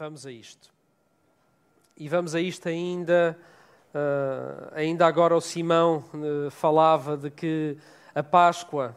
Vamos 0.00 0.24
a 0.24 0.32
isto. 0.32 0.70
E 1.94 2.08
vamos 2.08 2.34
a 2.34 2.40
isto 2.40 2.66
ainda, 2.70 3.38
uh, 3.94 4.72
ainda 4.74 5.06
agora 5.06 5.36
o 5.36 5.42
Simão 5.42 6.02
uh, 6.14 6.50
falava 6.50 7.18
de 7.18 7.28
que 7.28 7.76
a 8.14 8.22
Páscoa 8.22 8.96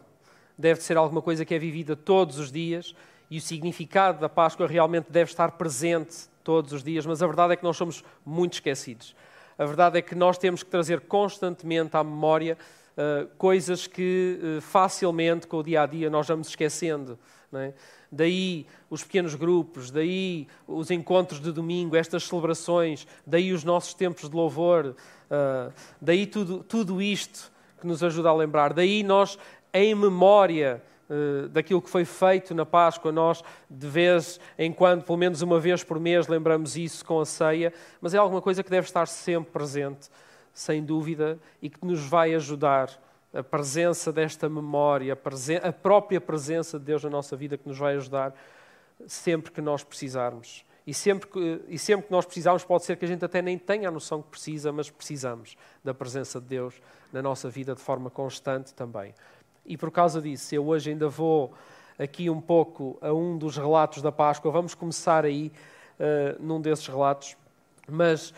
deve 0.57 0.81
ser 0.81 0.95
alguma 0.95 1.21
coisa 1.21 1.43
que 1.43 1.53
é 1.53 1.59
vivida 1.59 1.93
todos 1.93 2.39
os 2.39 2.49
dias 2.49 2.95
e 3.29 3.37
o 3.37 3.41
significado 3.41 4.21
da 4.21 4.29
Páscoa 4.29 4.65
realmente 4.65 5.11
deve 5.11 5.29
estar 5.29 5.51
presente 5.51 6.29
todos 6.41 6.71
os 6.71 6.81
dias, 6.81 7.05
mas 7.05 7.21
a 7.21 7.27
verdade 7.27 7.51
é 7.51 7.57
que 7.57 7.65
nós 7.65 7.75
somos 7.75 8.01
muito 8.25 8.53
esquecidos. 8.53 9.13
A 9.57 9.65
verdade 9.65 9.99
é 9.99 10.01
que 10.01 10.15
nós 10.15 10.37
temos 10.37 10.63
que 10.63 10.69
trazer 10.69 11.01
constantemente 11.01 11.97
à 11.97 12.03
memória 12.05 12.57
uh, 12.97 13.27
coisas 13.37 13.87
que 13.87 14.39
uh, 14.41 14.61
facilmente, 14.61 15.47
com 15.47 15.57
o 15.57 15.63
dia 15.63 15.81
a 15.81 15.85
dia, 15.85 16.09
nós 16.09 16.27
vamos 16.27 16.47
esquecendo. 16.47 17.17
É? 17.53 17.73
Daí 18.11 18.65
os 18.89 19.03
pequenos 19.03 19.35
grupos, 19.35 19.91
daí 19.91 20.47
os 20.67 20.89
encontros 20.89 21.39
de 21.39 21.51
domingo, 21.51 21.95
estas 21.95 22.23
celebrações, 22.23 23.05
daí 23.27 23.53
os 23.53 23.63
nossos 23.63 23.93
tempos 23.93 24.27
de 24.27 24.35
louvor, 24.35 24.95
uh, 25.29 25.73
daí 26.01 26.25
tudo, 26.25 26.63
tudo 26.63 27.01
isto 27.01 27.51
que 27.79 27.85
nos 27.85 28.03
ajuda 28.03 28.29
a 28.29 28.33
lembrar. 28.33 28.73
Daí 28.73 29.03
nós, 29.03 29.37
em 29.73 29.93
memória 29.93 30.81
daquilo 31.51 31.81
que 31.81 31.89
foi 31.89 32.05
feito 32.05 32.55
na 32.55 32.65
Páscoa, 32.65 33.11
nós 33.11 33.43
de 33.69 33.87
vez 33.87 34.39
em 34.57 34.71
quando, 34.71 35.03
pelo 35.03 35.17
menos 35.17 35.41
uma 35.43 35.59
vez 35.59 35.83
por 35.83 35.99
mês, 35.99 36.27
lembramos 36.27 36.75
isso 36.75 37.05
com 37.05 37.19
a 37.19 37.25
ceia, 37.25 37.71
mas 38.01 38.13
é 38.13 38.17
alguma 38.17 38.41
coisa 38.41 38.63
que 38.63 38.69
deve 38.69 38.87
estar 38.87 39.05
sempre 39.07 39.51
presente, 39.51 40.09
sem 40.53 40.83
dúvida, 40.83 41.39
e 41.61 41.69
que 41.69 41.85
nos 41.85 41.99
vai 42.01 42.33
ajudar 42.35 42.89
a 43.33 43.41
presença 43.41 44.11
desta 44.13 44.47
memória, 44.47 45.13
a, 45.13 45.67
a 45.67 45.73
própria 45.73 46.21
presença 46.21 46.77
de 46.77 46.85
Deus 46.85 47.03
na 47.03 47.09
nossa 47.09 47.35
vida 47.35 47.57
que 47.57 47.67
nos 47.67 47.77
vai 47.77 47.95
ajudar 47.95 48.35
sempre 49.07 49.51
que 49.51 49.61
nós 49.61 49.83
precisarmos. 49.83 50.63
E 50.85 50.93
sempre, 50.93 51.29
que, 51.29 51.61
e 51.69 51.79
sempre 51.79 52.07
que 52.07 52.11
nós 52.11 52.25
precisarmos, 52.25 52.63
pode 52.63 52.83
ser 52.83 52.97
que 52.97 53.05
a 53.05 53.07
gente 53.07 53.23
até 53.23 53.41
nem 53.41 53.57
tenha 53.57 53.87
a 53.87 53.91
noção 53.91 54.21
que 54.21 54.29
precisa, 54.29 54.71
mas 54.71 54.89
precisamos 54.89 55.55
da 55.83 55.93
presença 55.93 56.41
de 56.41 56.47
Deus 56.47 56.81
na 57.11 57.21
nossa 57.21 57.49
vida 57.49 57.73
de 57.73 57.81
forma 57.81 58.09
constante 58.09 58.73
também. 58.73 59.13
E 59.65 59.77
por 59.77 59.89
causa 59.91 60.21
disso, 60.21 60.53
eu 60.53 60.67
hoje 60.67 60.91
ainda 60.91 61.07
vou 61.07 61.53
aqui 61.97 62.29
um 62.29 62.41
pouco 62.41 62.97
a 63.01 63.13
um 63.13 63.37
dos 63.37 63.55
relatos 63.55 64.01
da 64.01 64.11
Páscoa. 64.11 64.51
Vamos 64.51 64.75
começar 64.75 65.23
aí 65.23 65.51
uh, 65.99 66.43
num 66.43 66.59
desses 66.59 66.85
relatos, 66.85 67.37
mas 67.89 68.33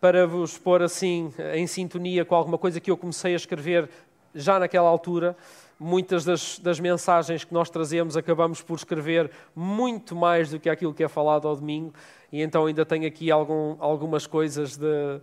para 0.00 0.26
vos 0.26 0.56
pôr 0.56 0.82
assim 0.82 1.32
em 1.54 1.66
sintonia 1.66 2.24
com 2.24 2.34
alguma 2.34 2.58
coisa 2.58 2.80
que 2.80 2.90
eu 2.90 2.96
comecei 2.96 3.32
a 3.32 3.36
escrever 3.36 3.88
já 4.34 4.58
naquela 4.58 4.88
altura, 4.88 5.36
muitas 5.78 6.24
das, 6.24 6.58
das, 6.58 6.78
mensagens 6.78 7.44
que 7.44 7.52
nós 7.52 7.70
trazemos 7.70 8.16
acabamos 8.16 8.62
por 8.62 8.76
escrever 8.76 9.30
muito 9.54 10.14
mais 10.14 10.50
do 10.50 10.60
que 10.60 10.68
aquilo 10.68 10.92
que 10.92 11.02
é 11.02 11.08
falado 11.08 11.48
ao 11.48 11.56
domingo, 11.56 11.92
e 12.30 12.42
então 12.42 12.66
ainda 12.66 12.84
tenho 12.84 13.06
aqui 13.06 13.30
algum, 13.30 13.76
algumas 13.78 14.26
coisas 14.26 14.76
de, 14.76 15.20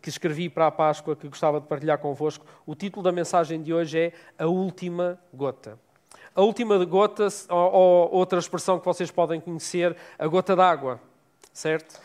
que 0.00 0.08
escrevi 0.08 0.48
para 0.48 0.68
a 0.68 0.70
Páscoa 0.70 1.16
que 1.16 1.28
gostava 1.28 1.60
de 1.60 1.66
partilhar 1.66 1.98
convosco. 1.98 2.46
O 2.64 2.74
título 2.74 3.02
da 3.02 3.12
mensagem 3.12 3.62
de 3.62 3.74
hoje 3.74 3.98
é 3.98 4.12
A 4.38 4.46
Última 4.46 5.18
Gota. 5.34 5.78
A 6.34 6.42
última 6.42 6.84
gota, 6.84 7.28
ou, 7.48 7.72
ou 7.72 8.14
outra 8.14 8.38
expressão 8.38 8.78
que 8.78 8.84
vocês 8.84 9.10
podem 9.10 9.40
conhecer, 9.40 9.96
a 10.18 10.26
gota 10.26 10.54
d'água, 10.54 11.00
certo? 11.50 11.98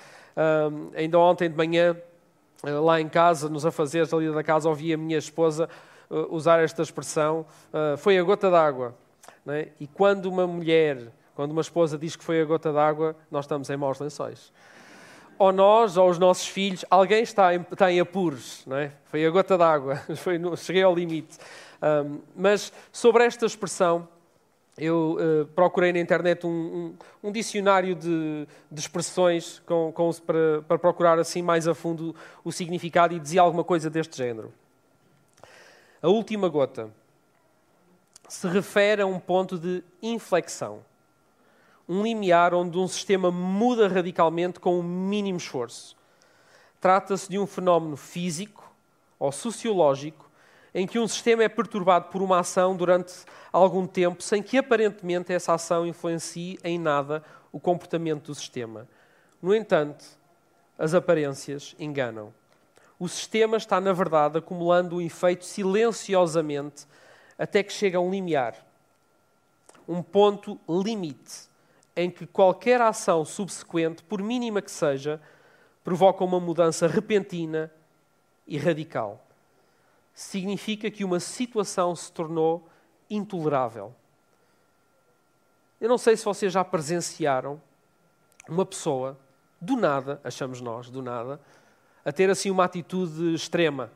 Ainda 0.96 1.20
ontem 1.20 1.50
de 1.50 1.56
manhã, 1.56 1.96
eh, 2.64 2.72
lá 2.72 3.02
em 3.02 3.10
casa, 3.10 3.50
nos 3.50 3.66
afazeres 3.66 4.14
ali 4.14 4.32
da 4.32 4.44
casa, 4.44 4.70
ouvi 4.70 4.94
a 4.94 4.98
minha 4.98 5.18
esposa 5.18 5.68
uh, 6.10 6.34
usar 6.34 6.60
esta 6.60 6.82
expressão, 6.82 7.46
uh, 7.74 7.98
foi 7.98 8.18
a 8.18 8.24
gota 8.24 8.50
d'água. 8.50 8.96
É? 9.48 9.70
E 9.80 9.88
quando 9.88 10.28
uma 10.28 10.46
mulher, 10.46 11.12
quando 11.34 11.52
uma 11.52 11.62
esposa 11.62 11.98
diz 11.98 12.16
que 12.16 12.24
foi 12.24 12.40
a 12.42 12.46
gota 12.46 12.72
d'água, 12.72 13.16
nós 13.32 13.46
estamos 13.46 13.70
em 13.70 13.78
maus 13.78 14.00
lençóis. 14.00 14.54
Ou 15.40 15.52
nós, 15.52 15.98
ou 15.98 16.08
os 16.08 16.20
nossos 16.20 16.48
filhos, 16.48 16.86
alguém 16.88 17.24
está 17.24 17.56
em, 17.56 17.66
está 17.72 17.92
em 17.92 18.00
apuros, 18.00 18.64
é? 18.70 18.92
Foi 19.06 19.26
a 19.26 19.30
gota 19.32 19.58
d'água, 19.58 20.00
cheguei 20.58 20.84
ao 20.84 20.94
limite. 20.94 21.40
Um, 21.82 22.20
mas 22.36 22.72
sobre 22.92 23.24
esta 23.24 23.48
expressão, 23.48 24.08
eu 24.78 25.18
uh, 25.20 25.46
procurei 25.48 25.92
na 25.92 26.00
internet 26.00 26.46
um, 26.46 26.50
um, 26.50 27.28
um 27.28 27.32
dicionário 27.32 27.94
de, 27.94 28.48
de 28.72 28.80
expressões 28.80 29.60
com, 29.66 29.92
com, 29.92 30.12
para, 30.14 30.62
para 30.68 30.80
procurar 30.80 31.20
assim 31.20 31.42
mais 31.42 31.68
a 31.68 31.76
fundo 31.76 32.16
o 32.44 32.52
significado 32.52 33.14
e 33.14 33.20
dizia 33.20 33.42
alguma 33.42 33.64
coisa 33.64 33.90
deste 33.90 34.18
género. 34.18 34.54
A 36.02 36.08
última 36.08 36.48
gota 36.48 36.90
se 38.28 38.48
refere 38.48 39.02
a 39.02 39.06
um 39.06 39.20
ponto 39.20 39.58
de 39.58 39.84
inflexão, 40.02 40.80
um 41.88 42.02
limiar 42.02 42.54
onde 42.54 42.78
um 42.78 42.88
sistema 42.88 43.30
muda 43.30 43.90
radicalmente 43.90 44.60
com 44.60 44.76
o 44.76 44.80
um 44.80 44.84
mínimo 44.84 45.38
esforço. 45.38 45.98
Trata-se 46.80 47.30
de 47.30 47.38
um 47.38 47.46
fenómeno 47.46 47.98
físico 47.98 48.74
ou 49.20 49.32
sociológico 49.34 50.31
em 50.74 50.88
que 50.88 51.00
um 51.00 51.08
sistema 51.08 51.44
é 51.44 51.50
perturbado 51.50 52.10
por 52.10 52.22
uma 52.22 52.40
ação 52.40 52.76
durante 52.76 53.14
algum 53.52 53.86
tempo 53.86 54.24
sem 54.24 54.42
que 54.42 54.58
aparentemente 54.58 55.34
essa 55.34 55.54
ação 55.54 55.86
influencie 55.86 56.58
em 56.64 56.80
nada 56.80 57.24
o 57.52 57.60
comportamento 57.60 58.28
do 58.28 58.36
sistema. 58.36 58.88
No 59.42 59.54
entanto, 59.54 60.06
as 60.78 60.94
aparências 60.94 61.76
enganam 61.80 62.34
o 63.02 63.10
sistema 63.10 63.58
está, 63.58 63.82
na 63.82 63.94
verdade, 63.94 64.38
acumulando 64.38 64.98
um 64.98 65.02
efeito 65.02 65.44
silenciosamente 65.44 66.86
até 67.36 67.64
que 67.64 67.74
chega 67.74 67.98
a 67.98 68.00
um 68.00 68.12
limiar, 68.12 68.56
um 69.88 70.04
ponto 70.04 70.60
limite, 70.70 71.50
em 71.96 72.12
que 72.12 72.28
qualquer 72.28 72.80
ação 72.80 73.26
subsequente, 73.26 74.04
por 74.04 74.22
mínima 74.22 74.62
que 74.62 74.70
seja, 74.70 75.20
provoca 75.84 76.24
uma 76.24 76.40
mudança 76.40 76.86
repentina 76.86 77.72
e 78.46 78.56
radical. 78.56 79.26
Significa 80.14 80.92
que 80.92 81.04
uma 81.04 81.20
situação 81.20 81.96
se 81.96 82.12
tornou 82.12 82.68
intolerável. 83.10 83.94
Eu 85.80 85.90
não 85.90 85.98
sei 85.98 86.16
se 86.16 86.24
vocês 86.24 86.54
já 86.54 86.64
presenciaram 86.64 87.62
uma 88.48 88.66
pessoa, 88.66 89.18
do 89.60 89.76
nada, 89.76 90.20
achamos 90.24 90.62
nós, 90.62 90.90
do 90.90 91.02
nada, 91.02 91.40
a 92.04 92.12
ter 92.12 92.30
assim 92.30 92.50
uma 92.50 92.66
atitude 92.66 93.34
extrema, 93.34 93.92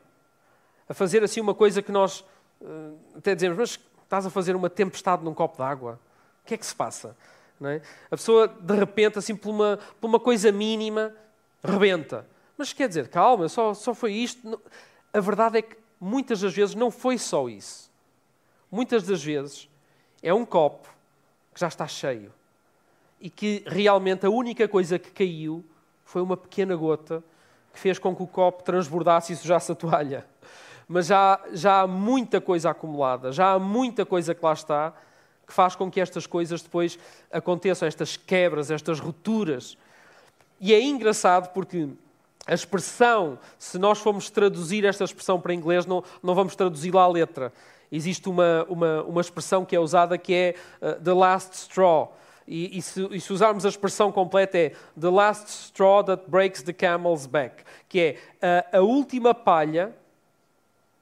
a 0.88 0.94
fazer 0.94 1.22
assim 1.24 1.40
uma 1.40 1.54
coisa 1.54 1.82
que 1.82 1.90
nós 1.90 2.20
uh, 2.60 2.98
até 3.16 3.34
dizemos, 3.34 3.58
mas 3.58 3.80
estás 4.02 4.26
a 4.26 4.30
fazer 4.30 4.54
uma 4.54 4.70
tempestade 4.70 5.24
num 5.24 5.34
copo 5.34 5.58
d'água, 5.58 5.98
o 6.42 6.46
que 6.46 6.54
é 6.54 6.56
que 6.56 6.66
se 6.66 6.74
passa? 6.74 7.16
É? 7.60 7.80
A 8.10 8.16
pessoa, 8.16 8.46
de 8.48 8.74
repente, 8.74 9.18
assim, 9.18 9.34
por 9.34 9.50
uma, 9.50 9.78
por 10.00 10.06
uma 10.06 10.20
coisa 10.20 10.52
mínima, 10.52 11.14
rebenta. 11.64 12.26
Mas 12.56 12.72
quer 12.72 12.86
dizer, 12.86 13.08
calma, 13.08 13.48
só, 13.48 13.72
só 13.72 13.94
foi 13.94 14.12
isto. 14.12 14.60
A 15.12 15.20
verdade 15.20 15.58
é 15.58 15.62
que 15.62 15.76
muitas 16.00 16.40
das 16.40 16.54
vezes 16.54 16.74
não 16.74 16.90
foi 16.90 17.18
só 17.18 17.48
isso. 17.48 17.90
Muitas 18.70 19.04
das 19.04 19.22
vezes 19.22 19.68
é 20.22 20.32
um 20.32 20.44
copo 20.44 20.88
que 21.54 21.60
já 21.60 21.68
está 21.68 21.86
cheio 21.86 22.32
e 23.20 23.30
que 23.30 23.62
realmente 23.66 24.26
a 24.26 24.30
única 24.30 24.68
coisa 24.68 24.98
que 24.98 25.10
caiu 25.10 25.64
foi 26.04 26.22
uma 26.22 26.36
pequena 26.36 26.76
gota 26.76 27.22
que 27.72 27.80
fez 27.80 27.98
com 27.98 28.14
que 28.14 28.22
o 28.22 28.26
copo 28.26 28.62
transbordasse 28.62 29.32
e 29.32 29.36
sujasse 29.36 29.72
a 29.72 29.74
toalha. 29.74 30.26
Mas 30.88 31.06
já, 31.06 31.40
já 31.52 31.80
há 31.80 31.86
muita 31.86 32.40
coisa 32.40 32.70
acumulada, 32.70 33.32
já 33.32 33.52
há 33.52 33.58
muita 33.58 34.06
coisa 34.06 34.34
que 34.34 34.44
lá 34.44 34.52
está, 34.52 34.94
que 35.46 35.52
faz 35.52 35.74
com 35.74 35.90
que 35.90 36.00
estas 36.00 36.26
coisas 36.26 36.62
depois 36.62 36.98
aconteçam, 37.30 37.86
estas 37.86 38.16
quebras, 38.16 38.70
estas 38.70 39.00
rupturas. 39.00 39.76
E 40.60 40.72
é 40.72 40.80
engraçado 40.80 41.52
porque 41.52 41.88
a 42.46 42.54
expressão, 42.54 43.38
se 43.58 43.78
nós 43.78 43.98
formos 43.98 44.30
traduzir 44.30 44.84
esta 44.84 45.04
expressão 45.04 45.40
para 45.40 45.52
inglês, 45.52 45.84
não, 45.84 46.04
não 46.22 46.34
vamos 46.34 46.54
traduzi-la 46.54 47.02
à 47.02 47.08
letra. 47.08 47.52
Existe 47.90 48.28
uma, 48.28 48.64
uma, 48.68 49.02
uma 49.02 49.20
expressão 49.20 49.64
que 49.64 49.74
é 49.74 49.80
usada 49.80 50.16
que 50.16 50.32
é 50.34 50.54
uh, 50.80 51.02
the 51.02 51.12
last 51.12 51.56
straw 51.56 52.12
e, 52.46 52.78
e, 52.78 52.82
se, 52.82 53.04
e, 53.10 53.20
se, 53.20 53.32
usarmos 53.32 53.66
a 53.66 53.68
expressão 53.68 54.12
completa 54.12 54.56
é 54.56 54.72
the 54.98 55.10
last 55.10 55.48
straw 55.50 56.02
that 56.04 56.24
breaks 56.28 56.62
the 56.62 56.72
camel's 56.72 57.26
back, 57.26 57.64
que 57.88 58.00
é 58.00 58.64
a, 58.72 58.78
a 58.78 58.80
última 58.80 59.34
palha 59.34 59.92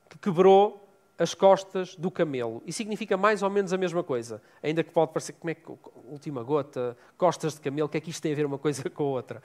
que 0.09 0.17
quebrou 0.19 0.81
as 1.19 1.35
costas 1.35 1.95
do 1.97 2.11
camelo. 2.11 2.63
E 2.67 2.73
significa 2.73 3.17
mais 3.17 3.43
ou 3.43 3.51
menos 3.51 3.73
a 3.73 3.77
mesma 3.77 4.03
coisa. 4.03 4.43
Ainda 4.63 4.83
que 4.83 4.91
pode 4.91 5.13
parecer, 5.13 5.35
como 5.35 5.51
é 5.51 5.55
que, 5.55 5.63
última 6.11 6.43
gota, 6.43 6.97
costas 7.17 7.55
de 7.55 7.61
camelo, 7.61 7.87
o 7.87 7.89
que 7.89 7.99
é 7.99 8.01
que 8.01 8.11
isto 8.11 8.23
tem 8.23 8.33
a 8.33 8.37
ver 8.37 8.47
uma 8.47 8.59
coisa 8.59 8.89
com 8.89 9.05
a 9.05 9.09
outra? 9.09 9.43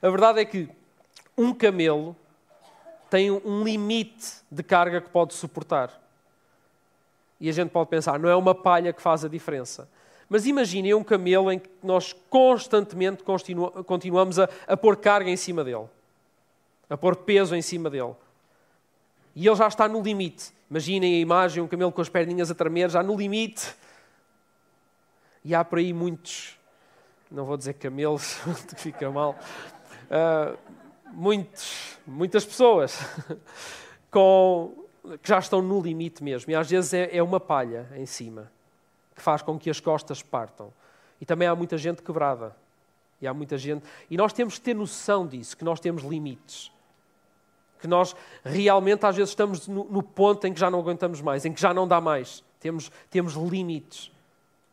A 0.00 0.08
verdade 0.08 0.40
é 0.40 0.44
que 0.44 0.68
um 1.36 1.54
camelo 1.54 2.16
tem 3.10 3.30
um 3.30 3.64
limite 3.64 4.36
de 4.50 4.62
carga 4.62 5.00
que 5.00 5.10
pode 5.10 5.34
suportar. 5.34 6.00
E 7.40 7.48
a 7.48 7.52
gente 7.52 7.70
pode 7.70 7.90
pensar, 7.90 8.18
não 8.18 8.28
é 8.28 8.36
uma 8.36 8.54
palha 8.54 8.92
que 8.92 9.02
faz 9.02 9.24
a 9.24 9.28
diferença. 9.28 9.88
Mas 10.28 10.46
imaginem 10.46 10.94
um 10.94 11.02
camelo 11.02 11.50
em 11.50 11.58
que 11.58 11.68
nós 11.82 12.12
constantemente 12.12 13.24
continuamos 13.84 14.38
a, 14.38 14.48
a 14.68 14.76
pôr 14.76 14.96
carga 14.96 15.28
em 15.28 15.36
cima 15.36 15.64
dele, 15.64 15.88
a 16.88 16.96
pôr 16.96 17.16
peso 17.16 17.56
em 17.56 17.62
cima 17.62 17.90
dele. 17.90 18.14
E 19.34 19.46
ele 19.46 19.56
já 19.56 19.66
está 19.66 19.88
no 19.88 20.00
limite. 20.00 20.52
Imaginem 20.70 21.16
a 21.16 21.18
imagem, 21.18 21.62
um 21.62 21.66
camelo 21.66 21.90
com 21.90 22.00
as 22.00 22.08
perninhas 22.08 22.48
a 22.48 22.54
tremer, 22.54 22.90
já 22.90 23.02
no 23.02 23.16
limite. 23.16 23.74
E 25.44 25.52
há 25.52 25.64
por 25.64 25.78
aí 25.78 25.92
muitos, 25.92 26.56
não 27.28 27.44
vou 27.44 27.56
dizer 27.56 27.74
camelos, 27.74 28.38
que 28.68 28.76
fica 28.76 29.10
mal, 29.10 29.36
uh, 30.06 30.56
muitos, 31.12 31.98
muitas 32.06 32.44
pessoas 32.44 32.98
com, 34.10 34.72
que 35.22 35.28
já 35.28 35.38
estão 35.38 35.62
no 35.62 35.80
limite 35.80 36.22
mesmo. 36.22 36.50
E 36.50 36.54
às 36.54 36.70
vezes 36.70 36.92
é, 36.94 37.16
é 37.16 37.22
uma 37.22 37.40
palha 37.40 37.88
em 37.96 38.06
cima 38.06 38.50
que 39.14 39.22
faz 39.22 39.42
com 39.42 39.58
que 39.58 39.68
as 39.68 39.80
costas 39.80 40.22
partam. 40.22 40.72
E 41.20 41.26
também 41.26 41.46
há 41.46 41.54
muita 41.54 41.76
gente 41.76 42.02
quebrada. 42.02 42.56
E 43.20 43.26
há 43.26 43.34
muita 43.34 43.58
gente. 43.58 43.84
E 44.08 44.16
nós 44.16 44.32
temos 44.32 44.54
que 44.54 44.62
ter 44.62 44.74
noção 44.74 45.26
disso, 45.26 45.56
que 45.56 45.64
nós 45.64 45.78
temos 45.78 46.02
limites. 46.02 46.72
Que 47.78 47.86
nós 47.86 48.16
realmente 48.42 49.04
às 49.04 49.16
vezes 49.16 49.30
estamos 49.30 49.68
no, 49.68 49.84
no 49.84 50.02
ponto 50.02 50.46
em 50.46 50.54
que 50.54 50.60
já 50.60 50.70
não 50.70 50.80
aguentamos 50.80 51.20
mais, 51.20 51.44
em 51.44 51.52
que 51.52 51.60
já 51.60 51.74
não 51.74 51.86
dá 51.86 52.00
mais. 52.00 52.42
Temos, 52.58 52.90
temos 53.10 53.34
limites. 53.34 54.10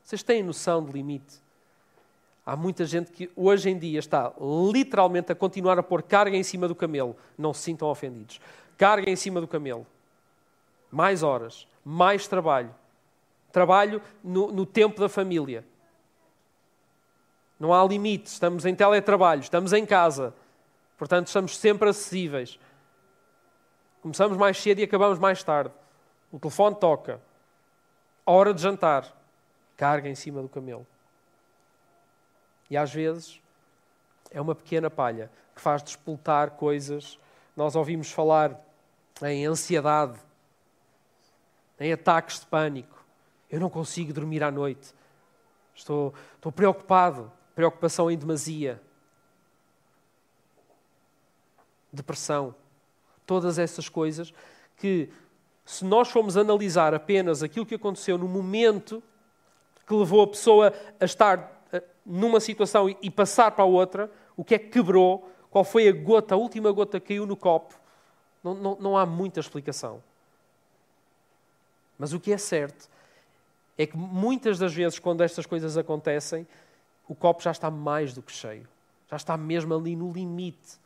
Vocês 0.04 0.24
têm 0.24 0.42
noção 0.42 0.84
de 0.84 0.92
limite? 0.92 1.47
Há 2.48 2.56
muita 2.56 2.86
gente 2.86 3.12
que 3.12 3.30
hoje 3.36 3.70
em 3.70 3.78
dia 3.78 4.00
está 4.00 4.32
literalmente 4.72 5.34
a 5.34 5.36
continuar 5.36 5.78
a 5.78 5.84
pôr 5.84 6.02
carga 6.02 6.38
em 6.38 6.44
cima 6.44 6.66
do 6.66 6.74
camelo. 6.74 7.14
Não 7.38 7.54
se 7.54 7.64
sintam 7.64 7.90
ofendidos. 7.90 8.40
Carga 8.78 9.10
em 9.10 9.18
cima 9.18 9.42
do 9.42 9.48
camelo. 9.50 9.86
Mais 10.90 11.24
horas, 11.24 11.68
mais 11.84 12.26
trabalho. 12.26 12.74
Trabalho 13.52 14.02
no, 14.24 14.50
no 14.50 14.66
tempo 14.66 14.98
da 14.98 15.10
família. 15.10 15.66
Não 17.60 17.74
há 17.74 17.84
limites. 17.84 18.32
Estamos 18.32 18.66
em 18.66 18.74
teletrabalho, 18.74 19.42
estamos 19.42 19.74
em 19.74 19.86
casa. 19.86 20.34
Portanto, 20.98 21.28
estamos 21.28 21.58
sempre 21.58 21.90
acessíveis. 21.90 22.58
Começamos 24.02 24.38
mais 24.38 24.56
cedo 24.56 24.80
e 24.80 24.84
acabamos 24.84 25.20
mais 25.20 25.44
tarde. 25.44 25.74
O 26.32 26.40
telefone 26.40 26.78
toca. 26.78 27.20
Hora 28.26 28.54
de 28.54 28.62
jantar. 28.62 29.14
Carga 29.76 30.08
em 30.08 30.16
cima 30.16 30.42
do 30.42 30.48
camelo. 30.48 30.88
E 32.70 32.78
às 32.78 32.94
vezes 32.94 33.42
é 34.32 34.42
uma 34.42 34.56
pequena 34.56 34.90
palha 34.90 35.32
que 35.56 35.62
faz 35.62 35.82
despoltar 35.82 36.52
coisas. 36.52 37.20
Nós 37.56 37.76
ouvimos 37.76 38.12
falar 38.12 38.60
em 39.24 39.46
ansiedade, 39.46 40.20
em 41.80 41.92
ataques 41.92 42.40
de 42.40 42.46
pânico. 42.46 43.04
Eu 43.50 43.60
não 43.60 43.70
consigo 43.70 44.14
dormir 44.14 44.44
à 44.44 44.52
noite. 44.52 44.94
Estou, 45.74 46.14
estou 46.36 46.52
preocupado. 46.52 47.32
Preocupação 47.56 48.12
em 48.12 48.18
demasia. 48.18 48.82
Depressão. 51.92 52.54
Todas 53.26 53.58
essas 53.58 53.90
coisas 53.90 54.34
que, 54.76 55.10
se 55.66 55.84
nós 55.84 56.10
formos 56.10 56.38
analisar 56.38 56.94
apenas 56.94 57.42
aquilo 57.42 57.66
que 57.66 57.76
aconteceu 57.76 58.18
no 58.18 58.28
momento 58.28 59.02
que 59.88 59.94
levou 59.94 60.22
a 60.22 60.28
pessoa 60.28 60.74
a 61.00 61.06
estar 61.06 61.57
numa 62.08 62.40
situação 62.40 62.90
e 63.02 63.12
passar 63.12 63.52
para 63.52 63.66
outra, 63.66 64.10
o 64.36 64.44
que 64.44 64.56
é 64.56 64.60
que 64.60 64.70
quebrou, 64.70 65.30
qual 65.52 65.64
foi 65.64 65.88
a 65.90 65.92
gota, 65.92 66.36
a 66.36 66.38
última 66.38 66.72
gota 66.72 67.00
que 67.00 67.10
caiu 67.10 67.26
no 67.26 67.36
copo, 67.36 67.76
não, 68.44 68.56
não, 68.56 68.78
não 68.80 68.98
há 68.98 69.06
muita 69.06 69.42
explicação. 69.42 70.02
Mas 72.00 72.14
o 72.14 72.20
que 72.20 72.32
é 72.32 72.38
certo 72.38 72.90
é 73.78 73.86
que 73.86 73.98
muitas 73.98 74.58
das 74.58 74.74
vezes, 74.74 75.00
quando 75.00 75.22
estas 75.22 75.46
coisas 75.46 75.78
acontecem, 75.78 76.48
o 77.08 77.14
copo 77.14 77.44
já 77.44 77.52
está 77.52 77.70
mais 77.70 78.14
do 78.14 78.22
que 78.22 78.32
cheio. 78.32 78.68
Já 79.10 79.18
está 79.18 79.36
mesmo 79.38 79.74
ali 79.76 79.96
no 79.96 80.12
limite. 80.12 80.78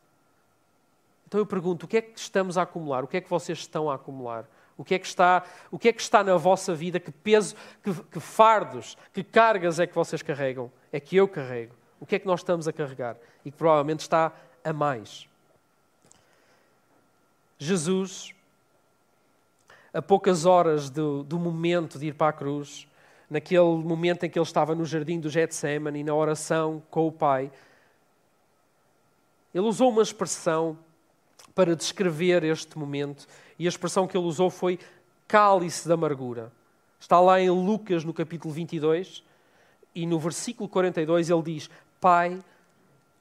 Então 1.28 1.40
eu 1.40 1.46
pergunto: 1.46 1.86
o 1.86 1.88
que 1.88 1.98
é 1.98 2.02
que 2.02 2.20
estamos 2.20 2.58
a 2.58 2.64
acumular? 2.64 3.04
O 3.04 3.08
que 3.08 3.18
é 3.18 3.22
que 3.22 3.30
vocês 3.30 3.60
estão 3.60 3.90
a 3.90 3.96
acumular? 3.96 4.46
O 4.78 4.84
que 4.84 4.96
é 4.96 5.00
que 5.00 5.06
está, 5.06 5.44
o 5.70 5.78
que 5.78 5.90
é 5.90 5.94
que 5.94 6.02
está 6.02 6.24
na 6.24 6.38
vossa 6.38 6.74
vida? 6.74 7.00
Que 7.00 7.12
peso, 7.12 7.56
que, 7.84 7.94
que 7.94 8.20
fardos, 8.20 8.98
que 9.14 9.24
cargas 9.24 9.80
é 9.80 9.86
que 9.86 9.94
vocês 9.94 10.22
carregam? 10.22 10.72
É 10.92 11.00
que 11.00 11.16
eu 11.16 11.28
carrego. 11.28 11.76
O 12.00 12.06
que 12.06 12.16
é 12.16 12.20
que 12.20 12.26
nós 12.26 12.40
estamos 12.40 12.68
a 12.68 12.74
carregar? 12.74 13.16
E 13.46 13.52
que 13.52 13.58
provavelmente 13.58 14.00
está 14.00 14.32
a 14.64 14.74
mais. 14.74 15.28
Jesus 17.60 18.34
a 19.94 20.02
poucas 20.02 20.46
horas 20.46 20.90
do, 20.90 21.24
do 21.24 21.38
momento 21.38 22.00
de 22.00 22.08
ir 22.08 22.16
para 22.16 22.30
a 22.30 22.34
cruz, 22.34 22.88
naquele 23.30 23.62
momento 23.62 24.26
em 24.26 24.30
que 24.30 24.40
ele 24.40 24.46
estava 24.46 24.74
no 24.74 24.86
jardim 24.86 25.20
do 25.20 25.30
Getsemane, 25.30 26.04
na 26.04 26.14
oração 26.14 26.82
com 26.90 27.08
o 27.08 27.12
Pai, 27.12 27.52
ele 29.54 29.66
usou 29.66 29.90
uma 29.90 30.02
expressão 30.02 30.78
para 31.54 31.76
descrever 31.76 32.44
este 32.44 32.78
momento, 32.78 33.28
e 33.58 33.66
a 33.66 33.70
expressão 33.70 34.08
que 34.08 34.18
ele 34.18 34.26
usou 34.26 34.50
foi 34.50 34.80
cálice 35.28 35.88
de 35.88 35.94
amargura. 35.94 36.52
Está 37.00 37.20
lá 37.20 37.40
em 37.40 37.50
Lucas, 37.50 38.04
no 38.04 38.14
capítulo 38.14 38.54
22, 38.54 39.24
e 39.94 40.06
no 40.06 40.20
versículo 40.20 40.70
42 40.70 41.30
ele 41.30 41.42
diz: 41.42 41.70
Pai, 42.00 42.40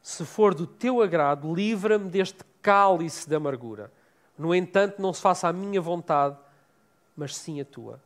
se 0.02 0.24
for 0.24 0.54
do 0.54 0.66
teu 0.66 1.02
agrado, 1.02 1.52
livra-me 1.54 2.08
deste 2.08 2.44
cálice 2.62 3.28
de 3.28 3.34
amargura. 3.34 3.92
No 4.38 4.54
entanto, 4.54 5.00
não 5.00 5.12
se 5.12 5.20
faça 5.20 5.48
a 5.48 5.52
minha 5.52 5.80
vontade, 5.80 6.36
mas 7.16 7.36
sim 7.36 7.60
a 7.60 7.64
tua. 7.64 8.00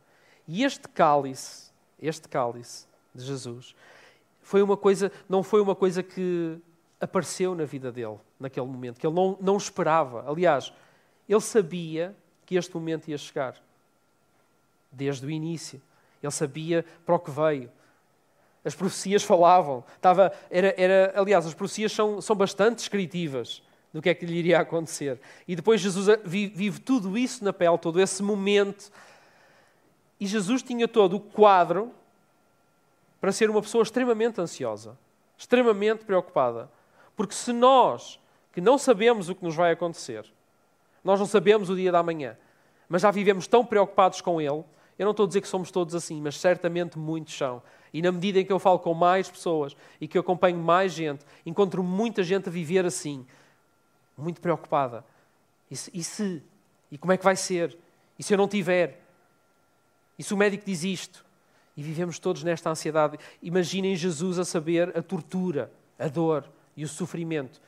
E 0.47 0.63
este 0.63 0.87
cálice, 0.89 1.71
este 2.01 2.27
cálice 2.27 2.85
de 3.13 3.23
Jesus, 3.23 3.75
foi 4.41 4.61
uma 4.61 4.77
coisa, 4.77 5.11
não 5.27 5.41
foi 5.41 5.61
uma 5.61 5.75
coisa 5.75 6.03
que 6.03 6.59
apareceu 7.05 7.55
na 7.55 7.63
vida 7.65 7.91
dele 7.91 8.17
naquele 8.39 8.65
momento, 8.65 8.99
que 8.99 9.07
ele 9.07 9.15
não, 9.15 9.37
não 9.39 9.57
esperava. 9.57 10.29
Aliás, 10.29 10.73
ele 11.27 11.41
sabia 11.41 12.15
que 12.45 12.55
este 12.55 12.73
momento 12.73 13.07
ia 13.07 13.17
chegar. 13.17 13.55
Desde 14.91 15.25
o 15.25 15.29
início. 15.29 15.81
Ele 16.21 16.31
sabia 16.31 16.85
para 17.05 17.15
o 17.15 17.19
que 17.19 17.31
veio. 17.31 17.71
As 18.63 18.75
profecias 18.75 19.23
falavam. 19.23 19.83
Estava, 19.95 20.31
era, 20.49 20.73
era, 20.77 21.13
aliás, 21.15 21.45
as 21.45 21.53
profecias 21.53 21.91
são, 21.91 22.21
são 22.21 22.35
bastante 22.35 22.77
descritivas 22.77 23.61
do 23.93 24.01
que 24.01 24.09
é 24.09 24.13
que 24.13 24.25
lhe 24.25 24.37
iria 24.37 24.59
acontecer. 24.59 25.19
E 25.47 25.55
depois 25.55 25.81
Jesus 25.81 26.07
vive, 26.23 26.53
vive 26.55 26.79
tudo 26.79 27.17
isso 27.17 27.43
na 27.43 27.53
pele, 27.53 27.77
todo 27.77 28.01
esse 28.01 28.21
momento. 28.23 28.91
E 30.19 30.25
Jesus 30.25 30.63
tinha 30.63 30.87
todo 30.87 31.17
o 31.17 31.19
quadro 31.19 31.91
para 33.21 33.31
ser 33.31 33.49
uma 33.49 33.61
pessoa 33.61 33.83
extremamente 33.83 34.39
ansiosa, 34.39 34.97
extremamente 35.37 36.05
preocupada. 36.05 36.69
Porque 37.15 37.33
se 37.33 37.53
nós, 37.53 38.19
que 38.51 38.61
não 38.61 38.77
sabemos 38.77 39.29
o 39.29 39.35
que 39.35 39.43
nos 39.43 39.55
vai 39.55 39.71
acontecer, 39.71 40.25
nós 41.03 41.19
não 41.19 41.27
sabemos 41.27 41.69
o 41.69 41.75
dia 41.75 41.91
da 41.91 42.03
manhã, 42.03 42.37
mas 42.89 43.01
já 43.01 43.11
vivemos 43.11 43.47
tão 43.47 43.65
preocupados 43.65 44.21
com 44.21 44.41
ele, 44.41 44.63
eu 44.97 45.03
não 45.03 45.11
estou 45.11 45.25
a 45.25 45.27
dizer 45.27 45.41
que 45.41 45.47
somos 45.47 45.71
todos 45.71 45.93
assim, 45.93 46.21
mas 46.21 46.39
certamente 46.39 46.97
muitos 46.97 47.35
são. 47.35 47.61
E 47.93 48.01
na 48.01 48.11
medida 48.11 48.39
em 48.39 48.45
que 48.45 48.51
eu 48.51 48.59
falo 48.59 48.79
com 48.79 48.93
mais 48.93 49.29
pessoas 49.29 49.75
e 49.99 50.07
que 50.07 50.17
eu 50.17 50.21
acompanho 50.21 50.57
mais 50.57 50.93
gente, 50.93 51.25
encontro 51.45 51.83
muita 51.83 52.23
gente 52.23 52.49
a 52.49 52.51
viver 52.51 52.85
assim 52.85 53.25
muito 54.17 54.41
preocupada. 54.41 55.05
E 55.69 55.75
se, 55.75 55.91
e 55.93 56.03
se? 56.03 56.43
E 56.91 56.97
como 56.97 57.11
é 57.11 57.17
que 57.17 57.23
vai 57.23 57.35
ser? 57.35 57.77
E 58.17 58.23
se 58.23 58.33
eu 58.33 58.37
não 58.37 58.47
tiver? 58.47 59.01
E 60.17 60.23
se 60.23 60.33
o 60.33 60.37
médico 60.37 60.65
diz 60.65 60.83
isto? 60.83 61.25
E 61.75 61.83
vivemos 61.83 62.19
todos 62.19 62.43
nesta 62.43 62.69
ansiedade. 62.69 63.17
Imaginem 63.41 63.95
Jesus 63.95 64.39
a 64.39 64.45
saber 64.45 64.97
a 64.97 65.01
tortura, 65.01 65.71
a 65.99 66.07
dor 66.07 66.49
e 66.75 66.83
o 66.83 66.87
sofrimento. 66.87 67.61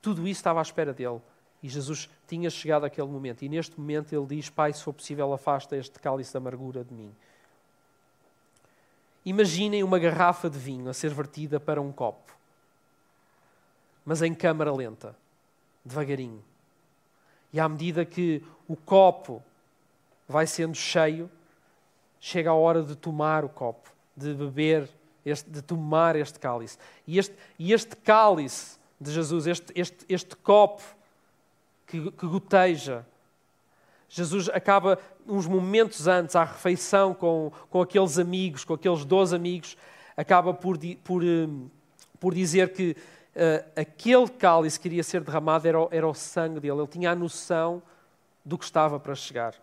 Tudo 0.00 0.22
isso 0.22 0.40
estava 0.40 0.60
à 0.60 0.62
espera 0.62 0.92
dele. 0.92 1.20
E 1.62 1.68
Jesus 1.68 2.08
tinha 2.26 2.48
chegado 2.48 2.84
àquele 2.84 3.08
momento. 3.08 3.42
E 3.42 3.48
neste 3.48 3.78
momento 3.78 4.14
ele 4.14 4.26
diz: 4.26 4.48
Pai, 4.48 4.72
se 4.72 4.82
for 4.82 4.94
possível, 4.94 5.32
afasta 5.32 5.76
este 5.76 5.98
cálice 5.98 6.30
de 6.30 6.38
amargura 6.38 6.82
de 6.82 6.94
mim. 6.94 7.14
Imaginem 9.24 9.82
uma 9.84 9.98
garrafa 9.98 10.48
de 10.48 10.58
vinho 10.58 10.88
a 10.88 10.94
ser 10.94 11.12
vertida 11.12 11.60
para 11.60 11.80
um 11.80 11.92
copo 11.92 12.30
mas 14.04 14.22
em 14.22 14.34
câmara 14.34 14.72
lenta, 14.72 15.16
devagarinho. 15.84 16.42
E 17.52 17.60
à 17.60 17.68
medida 17.68 18.04
que 18.04 18.44
o 18.66 18.76
copo 18.76 19.42
vai 20.28 20.46
sendo 20.46 20.74
cheio, 20.74 21.30
chega 22.20 22.50
a 22.50 22.54
hora 22.54 22.82
de 22.82 22.96
tomar 22.96 23.44
o 23.44 23.48
copo, 23.48 23.90
de 24.16 24.34
beber, 24.34 24.88
este, 25.24 25.50
de 25.50 25.62
tomar 25.62 26.16
este 26.16 26.38
cálice. 26.38 26.78
E 27.06 27.18
este, 27.18 27.34
e 27.58 27.72
este 27.72 27.96
cálice 27.96 28.78
de 29.00 29.12
Jesus, 29.12 29.46
este, 29.46 29.72
este, 29.74 30.04
este 30.08 30.36
copo 30.36 30.82
que, 31.86 32.10
que 32.10 32.26
goteja, 32.26 33.06
Jesus 34.08 34.48
acaba, 34.48 34.98
uns 35.26 35.46
momentos 35.46 36.08
antes, 36.08 36.34
à 36.34 36.42
refeição 36.42 37.14
com, 37.14 37.52
com 37.70 37.80
aqueles 37.80 38.18
amigos, 38.18 38.64
com 38.64 38.74
aqueles 38.74 39.04
dois 39.04 39.32
amigos, 39.32 39.76
acaba 40.16 40.52
por, 40.52 40.76
por, 41.04 41.22
hum, 41.22 41.70
por 42.18 42.34
dizer 42.34 42.72
que 42.72 42.96
uh, 43.36 43.80
aquele 43.80 44.28
cálice 44.28 44.80
que 44.80 44.88
iria 44.88 45.04
ser 45.04 45.22
derramado 45.22 45.66
era 45.68 45.78
era 45.92 46.08
o 46.08 46.14
sangue 46.14 46.58
dele. 46.58 46.80
Ele 46.80 46.88
tinha 46.88 47.12
a 47.12 47.14
noção 47.14 47.80
do 48.44 48.58
que 48.58 48.64
estava 48.64 48.98
para 48.98 49.14
chegar. 49.14 49.54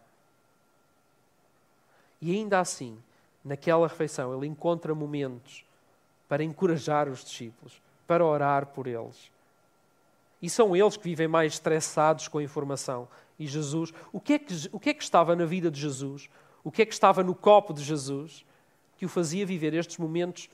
E 2.22 2.32
ainda 2.34 2.60
assim, 2.60 2.98
naquela 3.48 3.88
refeição, 3.88 4.36
ele 4.36 4.48
encontra 4.48 4.94
momentos 4.94 5.66
para 6.28 6.44
encorajar 6.44 7.08
os 7.08 7.24
discípulos, 7.24 7.82
para 8.06 8.24
orar 8.24 8.68
por 8.68 8.88
eles. 8.88 9.32
E 10.42 10.50
são 10.50 10.76
eles 10.76 10.98
que 10.98 11.04
vivem 11.04 11.28
mais 11.28 11.54
estressados 11.54 12.28
com 12.28 12.38
a 12.38 12.44
informação. 12.44 13.08
E 13.40 13.48
Jesus, 13.48 13.92
o 14.12 14.20
que, 14.20 14.34
é 14.34 14.40
que, 14.40 14.54
o 14.72 14.80
que 14.80 14.90
é 14.90 14.94
que 14.94 15.04
estava 15.04 15.36
na 15.36 15.46
vida 15.46 15.72
de 15.72 15.80
Jesus? 15.80 16.30
O 16.64 16.72
que 16.72 16.82
é 16.82 16.86
que 16.86 16.94
estava 16.94 17.24
no 17.24 17.34
copo 17.34 17.74
de 17.74 17.84
Jesus 17.84 18.46
que 18.98 19.06
o 19.06 19.10
fazia 19.10 19.46
viver 19.46 19.74
estes 19.74 19.98
momentos 19.98 20.50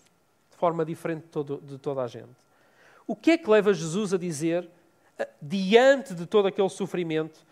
forma 0.64 0.86
diferente 0.86 1.24
de, 1.24 1.30
todo, 1.30 1.62
de 1.62 1.78
toda 1.78 2.02
a 2.02 2.08
gente. 2.08 2.36
O 3.06 3.18
que 3.18 3.32
é 3.32 3.38
que 3.38 3.50
leva 3.50 3.74
Jesus 3.74 4.14
a 4.14 4.18
dizer, 4.18 4.70
diante 5.42 6.16
de 6.16 6.26
todo 6.26 6.48
aquele 6.48 6.70
sofrimento, 6.70 7.46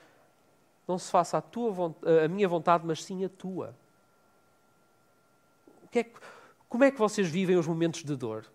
não 0.87 0.97
se 0.97 1.11
faça 1.11 1.37
a, 1.37 1.41
tua, 1.41 1.93
a 2.23 2.27
minha 2.29 2.47
vontade, 2.47 2.85
mas 2.85 3.03
sim 3.03 3.25
a 3.25 3.29
tua? 3.29 3.75
Que 5.91 5.99
é 5.99 6.03
que, 6.03 6.11
como 6.69 6.85
é 6.85 6.89
que 6.89 6.97
vocês 6.97 7.27
vivem 7.27 7.57
os 7.57 7.67
momentos 7.67 8.03
de 8.03 8.15
dor? 8.15 8.45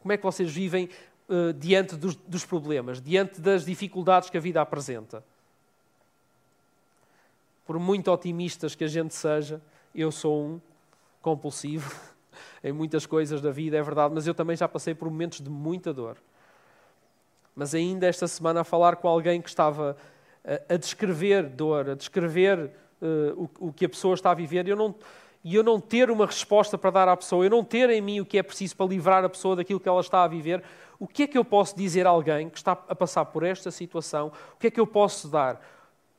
Como 0.00 0.12
é 0.12 0.16
que 0.16 0.22
vocês 0.22 0.52
vivem 0.52 0.88
uh, 1.28 1.52
diante 1.54 1.96
dos, 1.96 2.14
dos 2.14 2.44
problemas, 2.44 3.00
diante 3.00 3.40
das 3.40 3.64
dificuldades 3.64 4.28
que 4.28 4.36
a 4.36 4.40
vida 4.40 4.60
apresenta? 4.60 5.24
Por 7.66 7.78
muito 7.78 8.10
otimistas 8.10 8.74
que 8.74 8.84
a 8.84 8.88
gente 8.88 9.14
seja, 9.14 9.62
eu 9.94 10.12
sou 10.12 10.44
um 10.44 10.60
compulsivo 11.22 11.90
em 12.62 12.72
muitas 12.72 13.06
coisas 13.06 13.40
da 13.40 13.50
vida, 13.50 13.76
é 13.76 13.82
verdade, 13.82 14.14
mas 14.14 14.26
eu 14.26 14.34
também 14.34 14.56
já 14.56 14.68
passei 14.68 14.94
por 14.94 15.08
momentos 15.08 15.40
de 15.40 15.48
muita 15.48 15.92
dor. 15.92 16.16
Mas 17.54 17.74
ainda 17.74 18.06
esta 18.06 18.28
semana 18.28 18.60
a 18.60 18.64
falar 18.64 18.96
com 18.96 19.08
alguém 19.08 19.40
que 19.40 19.48
estava 19.48 19.96
a, 20.44 20.74
a 20.74 20.76
descrever 20.76 21.48
dor, 21.48 21.90
a 21.90 21.94
descrever 21.94 22.70
uh, 23.00 23.48
o, 23.58 23.68
o, 23.68 23.72
que 23.72 23.84
a 23.84 23.88
pessoa 23.88 24.14
está 24.14 24.30
a 24.30 24.34
viver, 24.34 24.66
eu 24.68 24.76
não, 24.76 24.94
e 25.42 25.54
eu 25.54 25.62
não 25.62 25.80
ter 25.80 26.10
uma 26.10 26.26
resposta 26.26 26.76
para 26.76 26.90
dar 26.90 27.08
à 27.08 27.16
pessoa, 27.16 27.44
eu 27.44 27.50
não 27.50 27.64
ter 27.64 27.88
em 27.90 28.00
mim 28.00 28.20
o 28.20 28.26
que 28.26 28.38
é 28.38 28.42
preciso 28.42 28.76
para 28.76 28.86
livrar 28.86 29.24
a 29.24 29.28
pessoa 29.28 29.56
daquilo 29.56 29.80
que 29.80 29.88
ela 29.88 30.00
está 30.00 30.22
a 30.22 30.28
viver, 30.28 30.62
o 30.98 31.06
que 31.06 31.22
é 31.22 31.26
que 31.26 31.38
eu 31.38 31.44
posso 31.44 31.74
dizer 31.74 32.06
a 32.06 32.10
alguém 32.10 32.50
que 32.50 32.58
está 32.58 32.72
a 32.72 32.94
passar 32.94 33.24
por 33.24 33.42
esta 33.42 33.70
situação? 33.70 34.30
O 34.54 34.58
que 34.58 34.66
é 34.66 34.70
que 34.70 34.78
eu 34.78 34.86
posso 34.86 35.28
dar? 35.28 35.58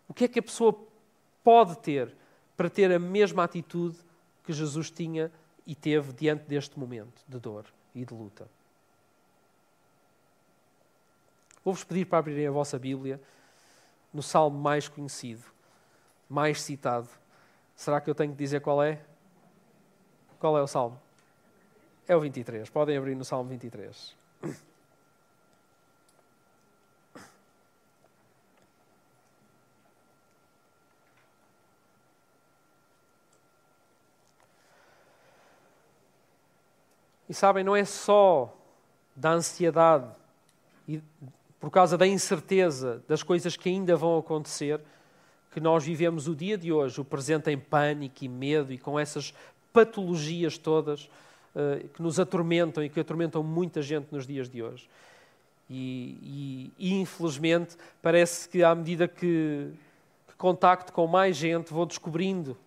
O 0.07 0.13
que 0.13 0.25
é 0.25 0.27
que 0.27 0.39
a 0.39 0.43
pessoa 0.43 0.75
pode 1.43 1.77
ter 1.77 2.13
para 2.57 2.69
ter 2.69 2.91
a 2.91 2.97
mesma 2.97 3.43
atitude 3.43 3.97
que 4.43 4.51
Jesus 4.51 4.89
tinha 4.89 5.31
e 5.67 5.75
teve 5.75 6.11
diante 6.13 6.45
deste 6.45 6.79
momento 6.79 7.21
de 7.27 7.39
dor 7.39 7.65
e 7.93 8.03
de 8.03 8.13
luta? 8.13 8.49
Vou-vos 11.63 11.83
pedir 11.83 12.05
para 12.05 12.17
abrirem 12.17 12.47
a 12.47 12.51
vossa 12.51 12.79
Bíblia 12.79 13.21
no 14.11 14.23
salmo 14.23 14.59
mais 14.59 14.87
conhecido, 14.87 15.43
mais 16.27 16.59
citado. 16.59 17.07
Será 17.75 18.01
que 18.01 18.09
eu 18.09 18.15
tenho 18.15 18.31
que 18.31 18.37
dizer 18.37 18.61
qual 18.61 18.81
é? 18.81 18.99
Qual 20.41 20.57
é 20.57 20.61
o 20.61 20.65
salmo? 20.65 20.99
É 22.07 22.15
o 22.15 22.19
23. 22.19 22.67
Podem 22.67 22.97
abrir 22.97 23.13
no 23.13 23.23
salmo 23.23 23.47
23. 23.47 24.15
E 37.29 37.33
sabem, 37.35 37.63
não 37.63 37.75
é 37.75 37.85
só 37.85 38.51
da 39.15 39.29
ansiedade 39.33 40.09
e 40.87 41.03
por 41.59 41.69
causa 41.69 41.95
da 41.95 42.07
incerteza 42.07 43.03
das 43.07 43.21
coisas 43.21 43.55
que 43.55 43.69
ainda 43.69 43.95
vão 43.95 44.17
acontecer 44.17 44.81
que 45.51 45.59
nós 45.59 45.83
vivemos 45.83 46.27
o 46.27 46.35
dia 46.35 46.57
de 46.57 46.73
hoje, 46.73 46.99
o 46.99 47.05
presente 47.05 47.51
em 47.51 47.59
pânico 47.59 48.25
e 48.25 48.27
medo 48.27 48.73
e 48.73 48.77
com 48.79 48.99
essas 48.99 49.33
patologias 49.73 50.57
todas 50.57 51.09
uh, 51.55 51.87
que 51.89 52.01
nos 52.01 52.19
atormentam 52.19 52.83
e 52.83 52.89
que 52.89 52.99
atormentam 52.99 53.43
muita 53.43 53.81
gente 53.81 54.07
nos 54.11 54.27
dias 54.27 54.49
de 54.49 54.61
hoje. 54.61 54.89
E, 55.69 56.71
e, 56.77 56.93
infelizmente, 56.99 57.77
parece 58.01 58.49
que 58.49 58.61
à 58.61 58.75
medida 58.75 59.07
que, 59.07 59.69
que 60.27 60.35
contacto 60.37 60.91
com 60.91 61.07
mais 61.07 61.37
gente, 61.37 61.71
vou 61.71 61.85
descobrindo 61.85 62.57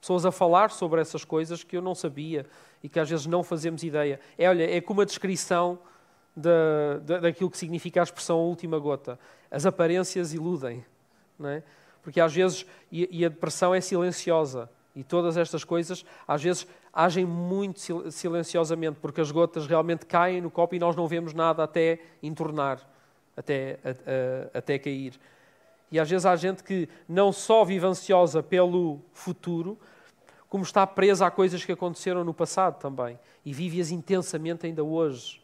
pessoas 0.00 0.26
a 0.26 0.32
falar 0.32 0.70
sobre 0.70 1.00
essas 1.00 1.24
coisas 1.24 1.62
que 1.62 1.76
eu 1.76 1.82
não 1.82 1.94
sabia 1.94 2.44
e 2.82 2.88
que 2.88 2.98
às 2.98 3.08
vezes 3.08 3.26
não 3.26 3.42
fazemos 3.42 3.82
ideia. 3.82 4.20
É, 4.36 4.48
olha, 4.48 4.68
é 4.68 4.80
como 4.80 5.00
a 5.00 5.04
descrição 5.04 5.78
da, 6.36 6.98
da, 6.98 7.18
daquilo 7.18 7.50
que 7.50 7.58
significa 7.58 8.00
a 8.00 8.04
expressão 8.04 8.38
última 8.40 8.78
gota. 8.78 9.18
As 9.50 9.64
aparências 9.64 10.34
iludem, 10.34 10.84
não 11.38 11.48
é? 11.48 11.62
Porque 12.02 12.20
às 12.20 12.34
vezes, 12.34 12.66
e, 12.90 13.08
e 13.10 13.24
a 13.24 13.28
depressão 13.28 13.74
é 13.74 13.80
silenciosa. 13.80 14.68
E 14.96 15.04
todas 15.04 15.36
estas 15.36 15.62
coisas, 15.62 16.04
às 16.26 16.42
vezes, 16.42 16.66
agem 16.90 17.26
muito 17.26 18.10
silenciosamente, 18.10 18.98
porque 18.98 19.20
as 19.20 19.30
gotas 19.30 19.66
realmente 19.66 20.06
caem 20.06 20.40
no 20.40 20.50
copo 20.50 20.74
e 20.74 20.78
nós 20.78 20.96
não 20.96 21.06
vemos 21.06 21.34
nada 21.34 21.62
até 21.62 22.00
entornar, 22.22 22.80
até, 23.36 23.78
a, 23.84 23.90
a, 23.90 24.58
até 24.58 24.78
cair. 24.78 25.12
E 25.92 26.00
às 26.00 26.08
vezes 26.08 26.24
há 26.24 26.34
gente 26.34 26.64
que 26.64 26.88
não 27.06 27.30
só 27.30 27.62
vive 27.62 27.84
ansiosa 27.86 28.42
pelo 28.42 29.00
futuro, 29.12 29.78
como 30.48 30.64
está 30.64 30.86
presa 30.86 31.26
a 31.26 31.30
coisas 31.30 31.64
que 31.64 31.72
aconteceram 31.72 32.24
no 32.24 32.32
passado 32.32 32.80
também. 32.80 33.18
E 33.44 33.52
vive-as 33.52 33.90
intensamente 33.90 34.66
ainda 34.66 34.82
hoje. 34.82 35.42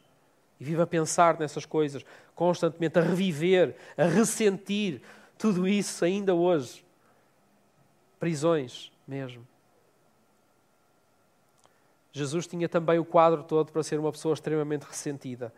E 0.58 0.64
vive 0.64 0.80
a 0.80 0.86
pensar 0.86 1.38
nessas 1.38 1.66
coisas 1.66 2.04
constantemente, 2.34 2.98
a 2.98 3.02
reviver, 3.02 3.76
a 3.96 4.04
ressentir 4.04 5.02
tudo 5.36 5.68
isso 5.68 6.04
ainda 6.04 6.34
hoje. 6.34 6.84
Prisões, 8.18 8.91
mesmo. 9.06 9.46
Jesus 12.12 12.46
tinha 12.46 12.68
também 12.68 12.98
o 12.98 13.04
quadro 13.04 13.42
todo 13.42 13.72
para 13.72 13.82
ser 13.82 13.98
uma 13.98 14.12
pessoa 14.12 14.34
extremamente 14.34 14.82
ressentida, 14.82 15.52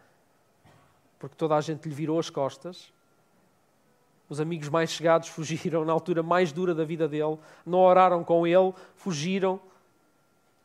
porque 1.19 1.35
toda 1.37 1.57
a 1.57 1.61
gente 1.61 1.89
lhe 1.89 1.95
virou 1.95 2.19
as 2.19 2.31
costas. 2.31 2.93
Os 4.29 4.41
amigos 4.41 4.69
mais 4.69 4.91
chegados 4.91 5.29
fugiram 5.29 5.85
na 5.85 5.93
altura 5.93 6.23
mais 6.23 6.53
dura 6.53 6.75
da 6.75 6.85
vida 6.85 7.09
dele, 7.09 7.39
não 7.67 7.81
oraram 7.81 8.23
com 8.23 8.47
ele, 8.47 8.73
fugiram. 8.95 9.61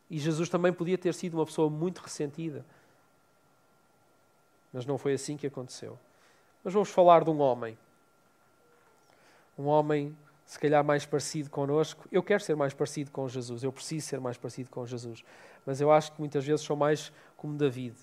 E 0.08 0.18
Jesus 0.18 0.48
também 0.48 0.72
podia 0.72 0.96
ter 0.96 1.12
sido 1.12 1.34
uma 1.34 1.46
pessoa 1.46 1.68
muito 1.68 1.98
ressentida. 1.98 2.64
Mas 4.72 4.86
não 4.86 4.96
foi 4.96 5.14
assim 5.14 5.36
que 5.36 5.46
aconteceu. 5.46 5.98
Mas 6.62 6.72
vamos 6.72 6.90
falar 6.90 7.24
de 7.24 7.30
um 7.30 7.40
homem. 7.40 7.76
Um 9.58 9.66
homem 9.66 10.16
se 10.50 10.58
calhar 10.58 10.82
mais 10.82 11.06
parecido 11.06 11.48
connosco. 11.48 12.08
Eu 12.10 12.24
quero 12.24 12.42
ser 12.42 12.56
mais 12.56 12.74
parecido 12.74 13.12
com 13.12 13.28
Jesus, 13.28 13.62
eu 13.62 13.70
preciso 13.70 14.04
ser 14.04 14.18
mais 14.18 14.36
parecido 14.36 14.68
com 14.68 14.84
Jesus. 14.84 15.22
Mas 15.64 15.80
eu 15.80 15.92
acho 15.92 16.10
que 16.10 16.18
muitas 16.18 16.44
vezes 16.44 16.62
sou 16.62 16.74
mais 16.74 17.12
como 17.36 17.56
David. 17.56 17.94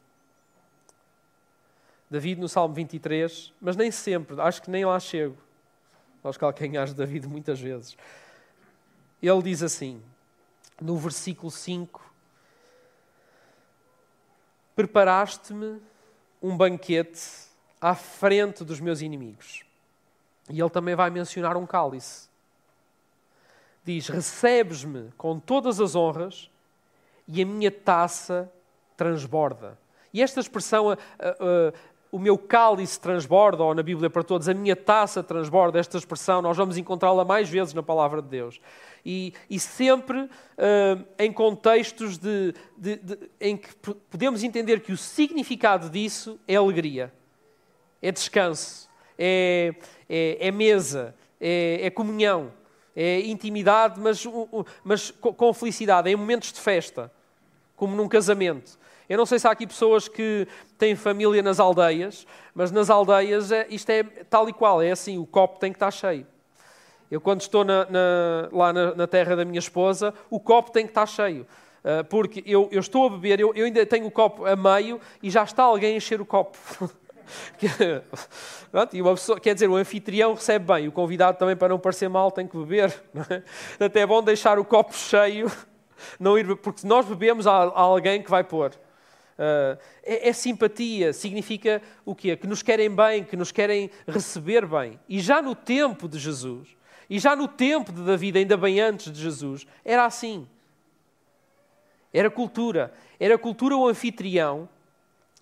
David 2.10 2.39
no 2.39 2.48
Salmo 2.48 2.74
23, 2.74 3.51
mas 3.60 3.75
nem 3.75 3.92
sempre, 3.92 4.39
acho 4.39 4.62
que 4.62 4.72
nem 4.72 4.86
lá 4.86 4.98
chego 4.98 5.38
aos 6.24 6.38
calcanhares 6.38 6.92
de 6.92 6.98
David 6.98 7.27
muitas 7.27 7.60
vezes. 7.60 7.98
Ele 9.22 9.42
diz 9.42 9.62
assim, 9.62 10.01
no 10.80 10.98
versículo 10.98 11.51
5: 11.51 12.01
Preparaste-me 14.74 15.82
um 16.42 16.56
banquete 16.56 17.20
à 17.82 17.94
frente 17.94 18.63
dos 18.63 18.80
meus 18.80 19.01
inimigos. 19.01 19.66
E 20.50 20.62
ele 20.62 20.70
também 20.70 20.96
vai 20.96 21.10
mencionar 21.10 21.58
um 21.58 21.66
cálice 21.66 22.27
diz: 23.88 24.10
Recebes-me 24.10 25.12
com 25.17 25.39
todas 25.39 25.79
as 25.79 25.96
honras 25.96 26.50
e 27.27 27.41
a 27.41 27.46
minha 27.46 27.72
taça 27.72 28.51
transborda. 28.98 29.77
E 30.13 30.22
esta 30.22 30.39
expressão, 30.39 30.88
uh, 30.88 30.94
uh, 30.94 31.74
o 32.12 32.20
meu 32.20 32.38
cálice 32.38 33.00
transborda, 33.00 33.63
ou 33.63 33.74
na 33.74 33.84
Bíblia 33.84 34.10
para 34.10 34.24
todos, 34.24 34.50
a 34.50 34.53
minha 34.53 34.75
taça 34.75 35.24
transborda, 35.24 35.79
esta 35.79 35.98
expressão, 35.98 36.41
nós 36.41 36.58
vamos 36.58 36.77
encontrá-la 36.77 37.24
mais 37.24 37.50
vezes 37.50 37.74
na 37.74 37.84
palavra 37.84 38.22
de 38.22 38.27
Deus. 38.27 38.60
E, 39.06 39.34
e 39.50 39.60
sempre 39.60 40.20
uh, 40.22 40.29
em 41.17 41.32
contextos 41.32 42.17
de, 42.17 42.53
de, 42.77 42.98
de, 42.98 43.17
em 43.39 43.56
que 43.56 43.74
podemos 44.10 44.44
entender 44.44 44.82
que 44.82 44.91
o 44.91 44.98
significado 44.98 45.89
disso 45.89 46.38
é 46.48 46.56
alegria, 46.56 47.13
é 48.01 48.12
descanso, 48.12 48.89
é, 49.17 49.74
é, 50.10 50.48
é 50.48 50.51
mesa, 50.51 51.15
é, 51.39 51.79
é 51.84 51.89
comunhão 51.89 52.51
é 53.00 53.20
intimidade, 53.22 54.00
mas, 54.00 54.25
mas 54.84 55.12
com 55.12 55.54
felicidade, 55.54 56.10
é 56.10 56.13
em 56.13 56.16
momentos 56.16 56.51
de 56.51 56.60
festa, 56.60 57.12
como 57.75 57.96
num 57.96 58.08
casamento. 58.08 58.80
Eu 59.08 59.20
não 59.20 59.25
sei 59.25 59.38
se 59.38 59.48
há 59.48 59.51
aqui 59.51 59.68
pessoas 59.68 60.08
que 60.08 60.48
têm 60.80 60.96
família 60.96 61.44
nas 61.44 61.60
aldeias, 61.60 62.25
mas 62.56 62.72
nas 62.72 62.89
aldeias 62.89 63.51
é, 63.51 63.68
isto 63.70 63.88
é 63.92 64.01
tal 64.04 64.50
e 64.50 64.54
qual, 64.54 64.82
é 64.82 64.89
assim, 64.89 65.20
o 65.20 65.27
copo 65.27 65.60
tem 65.60 65.72
que 65.72 65.75
estar 65.75 65.92
cheio. 65.92 66.25
Eu, 67.10 67.22
quando 67.22 67.42
estou 67.42 67.63
na, 67.63 67.86
na, 67.86 68.50
lá 68.51 68.74
na, 68.74 68.96
na, 68.96 69.08
terra 69.08 69.36
da 69.36 69.46
minha 69.46 69.60
esposa, 69.60 70.12
o 70.27 70.39
copo 70.39 70.72
tem 70.72 70.84
que 70.84 70.92
estar 70.92 71.06
cheio. 71.06 71.46
Uh, 71.84 72.04
porque 72.06 72.44
eu, 72.48 72.68
eu, 72.72 72.80
estou 72.80 73.06
a 73.06 73.10
beber, 73.12 73.39
eu, 73.39 73.54
eu 73.54 73.66
ainda 73.66 73.86
tenho 73.86 74.08
o 74.08 74.12
copo 74.12 74.44
a 74.46 74.56
meio 74.56 75.00
e 75.22 75.30
já 75.30 75.44
está 75.44 75.63
alguém 75.63 75.94
a 75.94 75.98
encher 75.98 76.20
o 76.20 76.25
copo. 76.25 76.58
E 78.93 79.01
uma 79.01 79.13
pessoa, 79.13 79.39
quer 79.39 79.53
dizer, 79.53 79.69
o 79.69 79.75
anfitrião 79.75 80.34
recebe 80.34 80.65
bem, 80.74 80.88
o 80.88 80.91
convidado 80.91 81.38
também, 81.38 81.55
para 81.55 81.69
não 81.69 81.79
parecer 81.79 82.07
mal, 82.07 82.31
tem 82.31 82.48
que 82.48 82.57
beber. 82.57 82.93
Até 83.79 84.01
é 84.01 84.05
bom 84.05 84.22
deixar 84.22 84.60
o 84.60 84.65
copo 84.65 84.93
cheio, 84.93 85.51
não 86.19 86.38
ir, 86.38 86.55
porque 86.57 86.86
nós 86.86 87.05
bebemos, 87.05 87.48
há, 87.48 87.51
alguém 87.53 88.22
que 88.22 88.29
vai 88.29 88.43
pôr. 88.43 88.72
Uh, 89.38 89.77
é, 90.03 90.29
é, 90.29 90.34
simpatia, 90.34 91.13
significa 91.13 91.81
o 92.03 92.15
quê? 92.15 92.36
Que 92.36 92.48
nos 92.48 92.63
querem 92.63 92.89
bem, 92.89 93.24
que 93.24 93.38
nos 93.38 93.51
querem 93.51 93.89
receber 94.07 94.65
bem. 94.65 95.00
E 95.07 95.19
já 95.19 95.41
no 95.41 95.53
tempo 95.53 96.07
de 96.07 96.17
Jesus, 96.17 96.75
e 97.10 97.19
já 97.19 97.36
no 97.36 97.48
tempo 97.48 97.91
de 97.91 98.01
David, 98.01 98.38
ainda 98.39 98.57
bem 98.57 98.79
antes 98.79 99.12
de 99.12 99.22
Jesus, 99.22 99.65
era 99.86 100.05
assim. 100.05 100.48
Era 102.12 102.29
cultura. 102.29 102.91
Era 103.19 103.38
cultura 103.38 103.75
o 103.75 103.88
anfitrião 103.88 104.67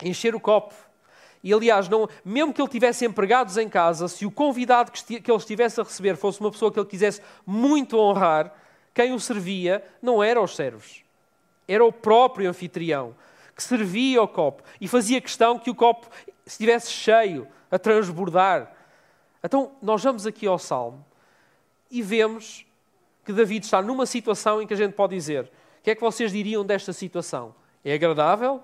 encher 0.04 0.36
o 0.36 0.40
copo. 0.40 0.74
E 1.46 1.54
aliás, 1.54 1.88
não, 1.88 2.10
mesmo 2.26 2.52
que 2.52 2.60
ele 2.60 2.68
tivesse 2.68 3.06
empregados 3.06 3.56
em 3.56 3.70
casa, 3.70 4.08
se 4.08 4.26
o 4.26 4.32
convidado 4.32 4.92
que, 4.92 5.22
que 5.22 5.30
ele 5.30 5.38
estivesse 5.38 5.80
a 5.80 5.84
receber 5.84 6.16
fosse 6.16 6.40
uma 6.40 6.50
pessoa 6.50 6.72
que 6.72 6.80
ele 6.80 6.88
quisesse 6.88 7.22
muito 7.46 8.00
honrar, 8.00 8.52
quem 8.96 9.14
o 9.14 9.20
servia 9.20 9.86
não 10.02 10.24
eram 10.24 10.44
os 10.44 10.56
servos, 10.56 11.04
era 11.68 11.86
o 11.86 11.92
próprio 11.92 12.50
anfitrião 12.50 13.16
que 13.56 13.62
servia 13.62 14.24
o 14.24 14.28
copo 14.28 14.64
e 14.82 14.88
fazia 14.88 15.22
questão 15.22 15.60
que 15.60 15.70
o 15.70 15.76
copo 15.76 16.08
estivesse 16.48 16.90
cheio, 16.90 17.48
a 17.70 17.78
transbordar. 17.78 18.76
Então, 19.44 19.72
nós 19.84 20.04
vamos 20.04 20.26
aqui 20.26 20.48
ao 20.48 20.58
Salmo 20.58 21.06
e 21.92 22.02
vemos 22.02 22.66
que 23.24 23.32
David 23.32 23.66
está 23.66 23.84
numa 23.84 24.08
situação 24.08 24.64
em 24.64 24.68
que 24.68 24.74
a 24.74 24.78
gente 24.78 24.94
pode 24.94 25.16
dizer: 25.16 25.44
o 25.44 25.84
que 25.84 25.92
é 25.92 25.96
que 25.96 26.02
vocês 26.02 26.32
diriam 26.32 26.66
desta 26.66 26.92
situação? 26.92 27.54
É 27.84 27.94
agradável? 27.94 28.64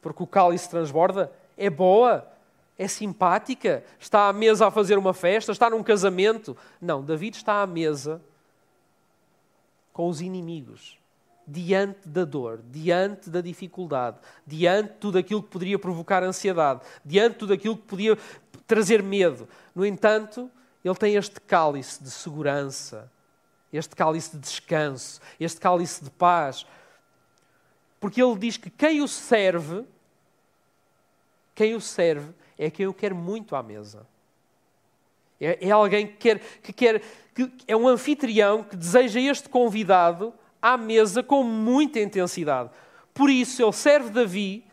Porque 0.00 0.22
o 0.22 0.26
cálice 0.26 0.70
transborda? 0.70 1.30
É 1.56 1.70
boa? 1.70 2.30
É 2.76 2.88
simpática? 2.88 3.84
Está 3.98 4.28
à 4.28 4.32
mesa 4.32 4.66
a 4.66 4.70
fazer 4.70 4.98
uma 4.98 5.14
festa? 5.14 5.52
Está 5.52 5.70
num 5.70 5.82
casamento? 5.82 6.56
Não, 6.80 7.02
David 7.02 7.36
está 7.36 7.62
à 7.62 7.66
mesa 7.66 8.20
com 9.92 10.08
os 10.08 10.20
inimigos, 10.20 10.98
diante 11.46 12.08
da 12.08 12.24
dor, 12.24 12.60
diante 12.68 13.30
da 13.30 13.40
dificuldade, 13.40 14.18
diante 14.44 14.94
de 14.94 14.98
tudo 14.98 15.18
aquilo 15.18 15.40
que 15.40 15.50
poderia 15.50 15.78
provocar 15.78 16.24
ansiedade, 16.24 16.80
diante 17.04 17.34
de 17.34 17.38
tudo 17.38 17.52
aquilo 17.52 17.76
que 17.76 17.84
podia 17.84 18.18
trazer 18.66 19.02
medo. 19.04 19.48
No 19.72 19.86
entanto, 19.86 20.50
ele 20.84 20.96
tem 20.96 21.14
este 21.14 21.40
cálice 21.40 22.02
de 22.02 22.10
segurança, 22.10 23.10
este 23.72 23.94
cálice 23.94 24.32
de 24.32 24.38
descanso, 24.38 25.20
este 25.38 25.60
cálice 25.60 26.02
de 26.02 26.10
paz. 26.10 26.66
Porque 28.00 28.22
ele 28.22 28.36
diz 28.36 28.56
que 28.56 28.68
quem 28.68 29.00
o 29.00 29.06
serve 29.06 29.84
quem 31.54 31.74
o 31.74 31.80
serve 31.80 32.32
é 32.58 32.70
quem 32.70 32.84
eu 32.84 32.94
quero 32.94 33.14
muito 33.14 33.54
à 33.54 33.62
mesa. 33.62 34.06
É, 35.40 35.68
é 35.68 35.70
alguém 35.70 36.06
que 36.06 36.14
quer, 36.14 36.38
que 36.38 36.72
quer, 36.72 37.02
que 37.34 37.52
é 37.66 37.76
um 37.76 37.88
anfitrião 37.88 38.62
que 38.62 38.76
deseja 38.76 39.20
este 39.20 39.48
convidado 39.48 40.32
à 40.60 40.76
mesa 40.76 41.22
com 41.22 41.42
muita 41.42 42.00
intensidade. 42.00 42.70
Por 43.12 43.28
isso 43.30 43.62
ele 43.62 43.72
serve 43.72 44.10
Davi 44.10 44.64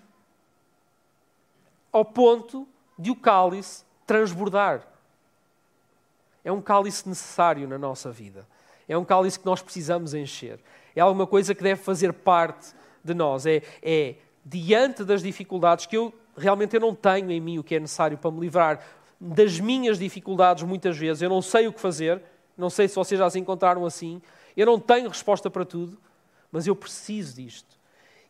ao 1.92 2.06
ponto 2.06 2.68
de 2.98 3.12
o 3.12 3.16
cálice 3.16 3.84
transbordar. 4.06 4.88
É 6.44 6.52
um 6.52 6.62
cálice 6.62 7.08
necessário 7.08 7.68
na 7.68 7.78
nossa 7.78 8.12
vida. 8.12 8.48
É 8.88 8.98
um 8.98 9.06
cálice 9.06 9.40
que 9.40 9.46
nós 9.46 9.62
precisamos 9.62 10.14
encher. 10.14 10.60
É 10.96 11.02
alguma 11.02 11.28
coisa 11.28 11.54
que 11.54 11.64
deve 11.64 11.82
fazer 11.82 12.12
parte 12.14 12.74
de 13.04 13.14
nós. 13.14 13.46
É, 13.46 13.62
é 13.82 14.16
diante 14.44 15.04
das 15.04 15.22
dificuldades 15.22 15.86
que 15.86 15.96
eu 15.96 16.14
realmente 16.38 16.76
eu 16.76 16.80
não 16.80 16.96
tenho 16.96 17.32
em 17.32 17.40
mim 17.40 17.60
o 17.60 17.64
que 17.64 17.76
é 17.76 17.80
necessário 17.80 18.18
para 18.18 18.32
me 18.32 18.40
livrar 18.40 18.80
das 19.20 19.60
minhas 19.60 20.00
dificuldades 20.00 20.64
muitas 20.64 20.98
vezes. 20.98 21.22
Eu 21.22 21.30
não 21.30 21.42
sei 21.42 21.68
o 21.68 21.74
que 21.74 21.80
fazer, 21.80 22.22
não 22.58 22.70
sei 22.70 22.88
se 22.88 22.96
vocês 22.96 23.20
já 23.20 23.30
se 23.30 23.40
encontraram 23.40 23.86
assim. 23.86 24.22
Eu 24.58 24.66
não 24.66 24.80
tenho 24.80 25.08
resposta 25.08 25.50
para 25.50 25.64
tudo, 25.64 25.98
mas 26.52 26.66
eu 26.66 26.76
preciso 26.76 27.36
disto. 27.36 27.80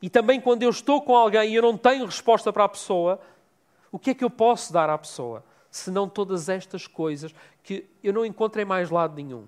E 0.01 0.09
também 0.09 0.41
quando 0.41 0.63
eu 0.63 0.69
estou 0.69 1.01
com 1.01 1.15
alguém 1.15 1.51
e 1.51 1.55
eu 1.55 1.61
não 1.61 1.77
tenho 1.77 2.05
resposta 2.05 2.51
para 2.51 2.65
a 2.65 2.69
pessoa, 2.69 3.19
o 3.91 3.99
que 3.99 4.11
é 4.11 4.13
que 4.13 4.23
eu 4.23 4.29
posso 4.29 4.73
dar 4.73 4.89
à 4.89 4.97
pessoa? 4.97 5.43
Senão 5.69 6.09
todas 6.09 6.49
estas 6.49 6.87
coisas 6.87 7.33
que 7.63 7.85
eu 8.03 8.11
não 8.11 8.25
encontro 8.25 8.59
em 8.61 8.65
mais 8.65 8.89
lado 8.89 9.15
nenhum. 9.15 9.45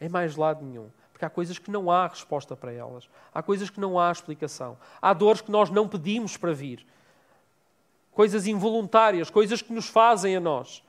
Em 0.00 0.08
mais 0.08 0.36
lado 0.36 0.64
nenhum. 0.64 0.88
Porque 1.12 1.24
há 1.24 1.30
coisas 1.30 1.58
que 1.58 1.70
não 1.70 1.90
há 1.90 2.06
resposta 2.06 2.54
para 2.54 2.72
elas. 2.72 3.08
Há 3.34 3.42
coisas 3.42 3.70
que 3.70 3.80
não 3.80 3.98
há 3.98 4.12
explicação. 4.12 4.78
Há 5.02 5.12
dores 5.12 5.40
que 5.40 5.50
nós 5.50 5.70
não 5.70 5.88
pedimos 5.88 6.36
para 6.36 6.52
vir 6.52 6.86
coisas 8.18 8.48
involuntárias, 8.48 9.30
coisas 9.30 9.62
que 9.62 9.72
nos 9.72 9.86
fazem 9.86 10.34
a 10.34 10.40
nós. 10.40 10.82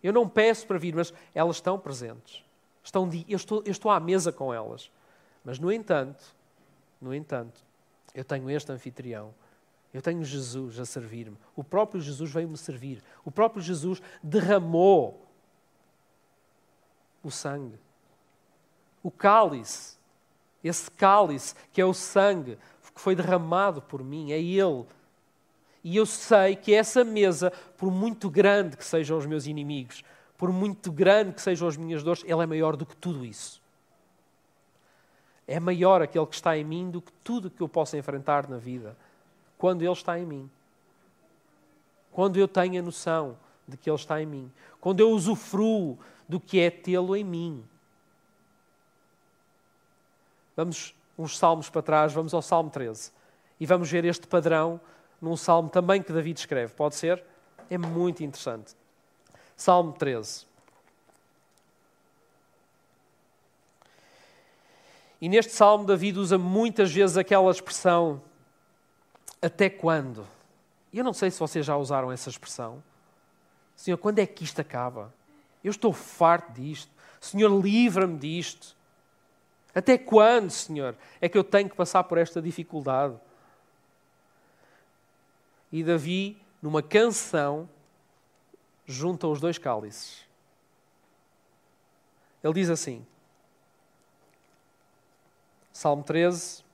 Eu 0.00 0.12
não 0.12 0.28
peço 0.28 0.64
para 0.64 0.78
vir, 0.78 0.94
mas 0.94 1.12
elas 1.34 1.56
estão 1.56 1.76
presentes. 1.76 2.44
Estão, 2.84 3.10
eu, 3.28 3.36
estou, 3.36 3.64
eu 3.64 3.72
estou 3.72 3.90
à 3.90 3.98
mesa 3.98 4.30
com 4.30 4.54
elas. 4.54 4.88
Mas, 5.44 5.58
no 5.58 5.72
entanto, 5.72 6.24
no 7.00 7.12
entanto, 7.12 7.60
eu 8.14 8.24
tenho 8.24 8.48
este 8.48 8.70
anfitrião. 8.70 9.34
Eu 9.92 10.00
tenho 10.00 10.22
Jesus 10.22 10.78
a 10.78 10.84
servir-me. 10.86 11.36
O 11.56 11.64
próprio 11.64 12.00
Jesus 12.00 12.30
veio-me 12.30 12.56
servir. 12.56 13.02
O 13.24 13.30
próprio 13.32 13.60
Jesus 13.60 14.00
derramou 14.22 15.26
o 17.24 17.30
sangue. 17.32 17.80
O 19.02 19.10
cálice, 19.10 19.96
esse 20.62 20.88
cálice 20.92 21.56
que 21.72 21.80
é 21.80 21.84
o 21.84 21.92
sangue 21.92 22.56
que 22.94 23.00
foi 23.00 23.16
derramado 23.16 23.82
por 23.82 24.04
mim, 24.04 24.30
é 24.30 24.40
Ele 24.40 24.86
e 25.86 25.96
eu 25.98 26.04
sei 26.04 26.56
que 26.56 26.74
essa 26.74 27.04
mesa, 27.04 27.52
por 27.78 27.92
muito 27.92 28.28
grande 28.28 28.76
que 28.76 28.84
sejam 28.84 29.16
os 29.16 29.24
meus 29.24 29.46
inimigos, 29.46 30.02
por 30.36 30.50
muito 30.50 30.90
grande 30.90 31.34
que 31.34 31.40
sejam 31.40 31.68
as 31.68 31.76
minhas 31.76 32.02
dores, 32.02 32.24
ela 32.26 32.42
é 32.42 32.46
maior 32.46 32.74
do 32.74 32.84
que 32.84 32.96
tudo 32.96 33.24
isso. 33.24 33.62
É 35.46 35.60
maior 35.60 36.02
aquele 36.02 36.26
que 36.26 36.34
está 36.34 36.58
em 36.58 36.64
mim 36.64 36.90
do 36.90 37.00
que 37.00 37.12
tudo 37.22 37.48
que 37.48 37.60
eu 37.60 37.68
possa 37.68 37.96
enfrentar 37.96 38.48
na 38.48 38.56
vida, 38.56 38.96
quando 39.56 39.82
Ele 39.82 39.92
está 39.92 40.18
em 40.18 40.26
mim. 40.26 40.50
Quando 42.10 42.36
eu 42.36 42.48
tenho 42.48 42.80
a 42.80 42.84
noção 42.84 43.38
de 43.68 43.76
que 43.76 43.88
Ele 43.88 43.96
está 43.96 44.20
em 44.20 44.26
mim. 44.26 44.50
Quando 44.80 44.98
eu 44.98 45.10
usufruo 45.10 45.96
do 46.28 46.40
que 46.40 46.58
é 46.58 46.68
tê-lo 46.68 47.14
em 47.14 47.22
mim. 47.22 47.64
Vamos 50.56 50.96
uns 51.16 51.38
salmos 51.38 51.70
para 51.70 51.80
trás, 51.80 52.12
vamos 52.12 52.34
ao 52.34 52.42
Salmo 52.42 52.70
13. 52.70 53.12
E 53.60 53.64
vamos 53.66 53.88
ver 53.88 54.04
este 54.04 54.26
padrão 54.26 54.80
num 55.26 55.36
salmo 55.36 55.68
também 55.68 56.02
que 56.02 56.12
David 56.12 56.38
escreve. 56.38 56.72
Pode 56.72 56.94
ser? 56.94 57.22
É 57.68 57.76
muito 57.76 58.22
interessante. 58.22 58.74
Salmo 59.56 59.92
13. 59.92 60.46
E 65.20 65.28
neste 65.28 65.52
salmo, 65.52 65.84
David 65.84 66.18
usa 66.18 66.38
muitas 66.38 66.92
vezes 66.92 67.16
aquela 67.16 67.50
expressão: 67.50 68.22
até 69.40 69.68
quando? 69.68 70.26
Eu 70.92 71.02
não 71.02 71.12
sei 71.12 71.30
se 71.30 71.40
vocês 71.40 71.64
já 71.66 71.76
usaram 71.76 72.12
essa 72.12 72.28
expressão. 72.28 72.82
Senhor, 73.74 73.96
quando 73.98 74.18
é 74.18 74.26
que 74.26 74.44
isto 74.44 74.60
acaba? 74.60 75.12
Eu 75.64 75.70
estou 75.70 75.92
farto 75.92 76.52
disto. 76.52 76.90
Senhor, 77.20 77.48
livra-me 77.60 78.18
disto. 78.18 78.76
Até 79.74 79.98
quando, 79.98 80.50
Senhor, 80.50 80.96
é 81.20 81.28
que 81.28 81.36
eu 81.36 81.44
tenho 81.44 81.68
que 81.68 81.76
passar 81.76 82.04
por 82.04 82.16
esta 82.16 82.40
dificuldade? 82.40 83.18
E 85.76 85.84
Davi, 85.84 86.40
numa 86.62 86.82
canção, 86.82 87.68
junta 88.86 89.26
os 89.26 89.40
dois 89.40 89.58
cálices. 89.58 90.24
Ele 92.42 92.54
diz 92.54 92.70
assim, 92.70 93.04
Salmo 95.70 96.02
13, 96.02 96.64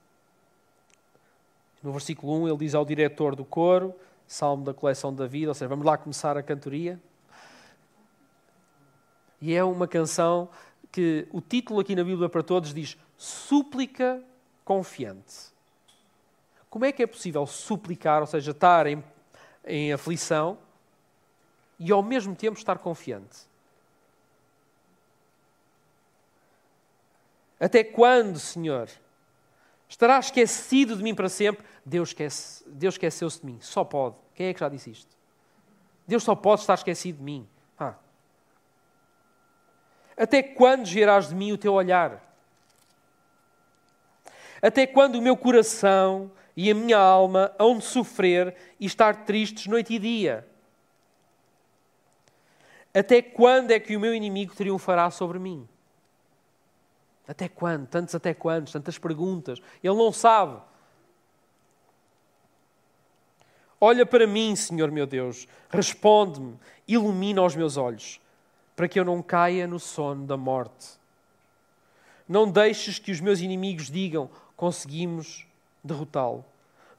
no 1.83 1.91
versículo 1.91 2.45
1, 2.45 2.49
ele 2.49 2.59
diz 2.59 2.77
ao 2.77 2.85
diretor 2.85 3.35
do 3.35 3.45
coro, 3.45 3.93
Salmo 4.25 4.65
da 4.65 4.73
coleção 4.73 5.11
de 5.11 5.19
Davi, 5.19 5.49
ou 5.49 5.55
seja, 5.55 5.69
vamos 5.69 5.85
lá 5.85 5.99
começar 5.99 6.37
a 6.37 6.43
cantoria. 6.43 7.01
E 9.41 9.53
é 9.53 9.65
uma 9.65 9.89
canção 9.89 10.49
que 10.93 11.27
o 11.33 11.41
título 11.41 11.81
aqui 11.81 11.97
na 11.97 12.05
Bíblia 12.05 12.29
para 12.29 12.45
todos 12.45 12.73
diz 12.73 12.97
Súplica 13.19 14.23
Confiante. 14.65 15.52
Como 16.73 16.87
é 16.87 16.91
que 16.91 17.03
é 17.03 17.07
possível 17.07 17.47
suplicar, 17.47 18.23
ou 18.23 18.27
seja, 18.27 18.51
estar 18.51 18.87
em, 18.87 19.05
em 19.63 19.93
aflição 19.93 20.57
e 21.79 21.93
ao 21.93 22.03
mesmo 22.03 22.35
tempo 22.35 22.57
estar 22.57 22.79
confiante? 22.79 23.41
Até 27.61 27.85
quando, 27.85 28.39
Senhor? 28.39 28.89
Estará 29.87 30.19
esquecido 30.19 30.97
de 30.97 31.03
mim 31.03 31.15
para 31.15 31.29
sempre? 31.29 31.63
Deus, 31.85 32.09
esquece, 32.09 32.65
Deus 32.67 32.95
esqueceu-se 32.95 33.41
de 33.41 33.45
mim. 33.45 33.59
Só 33.61 33.85
pode. 33.85 34.17
Quem 34.35 34.47
é 34.47 34.55
que 34.55 34.61
já 34.61 34.71
disse 34.71 34.93
isto? 34.93 35.15
Deus 36.07 36.23
só 36.23 36.35
pode 36.35 36.63
estar 36.63 36.73
esquecido 36.73 37.19
de 37.19 37.23
mim. 37.23 37.47
Ah. 37.79 37.97
Até 40.17 40.43
quando 40.43 40.87
gerás 40.87 41.29
de 41.29 41.35
mim 41.35 41.53
o 41.53 41.59
teu 41.59 41.75
olhar? 41.75 42.35
Até 44.63 44.87
quando 44.87 45.17
o 45.17 45.23
meu 45.23 45.37
coração 45.37 46.33
e 46.57 46.71
a 46.71 46.75
minha 46.75 46.99
alma 46.99 47.55
hão 47.59 47.79
de 47.79 47.85
sofrer 47.85 48.55
e 48.79 48.87
estar 48.87 49.25
tristes 49.25 49.67
noite 49.67 49.95
e 49.95 49.99
dia. 49.99 50.47
Até 52.95 53.23
quando 53.23 53.71
é 53.71 53.81
que 53.81 53.97
o 53.97 54.01
meu 54.01 54.15
inimigo 54.15 54.55
triunfará 54.55 55.11
sobre 55.11 55.39
mim? 55.39 55.67
Até 57.27 57.49
quando? 57.49 57.87
Tantos 57.87 58.15
até 58.15 58.35
quando? 58.35 58.71
Tantas 58.71 58.99
perguntas. 58.99 59.59
Ele 59.83 59.95
não 59.95 60.13
sabe. 60.13 60.61
Olha 63.81 64.05
para 64.05 64.27
mim, 64.27 64.55
Senhor 64.55 64.93
meu 64.93 65.07
Deus, 65.07 65.49
responde-me, 65.69 66.57
ilumina 66.87 67.43
os 67.43 67.57
meus 67.57 67.77
olhos, 67.77 68.21
para 68.77 68.87
que 68.87 69.01
eu 69.01 69.05
não 69.05 69.21
caia 69.21 69.67
no 69.67 69.81
sono 69.81 70.25
da 70.25 70.37
morte. 70.37 71.01
Não 72.29 72.49
deixes 72.49 73.01
que 73.01 73.11
os 73.11 73.21
meus 73.21 73.41
inimigos 73.41 73.91
digam 73.91 74.31
conseguimos 74.55 75.45
derrotá-lo. 75.83 76.45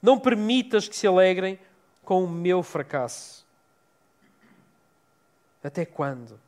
Não 0.02 0.18
permitas 0.18 0.88
que 0.88 0.96
se 0.96 1.06
alegrem 1.06 1.58
com 2.04 2.24
o 2.24 2.28
meu 2.28 2.62
fracasso. 2.62 3.44
Até 5.62 5.86
quando? 5.86 6.38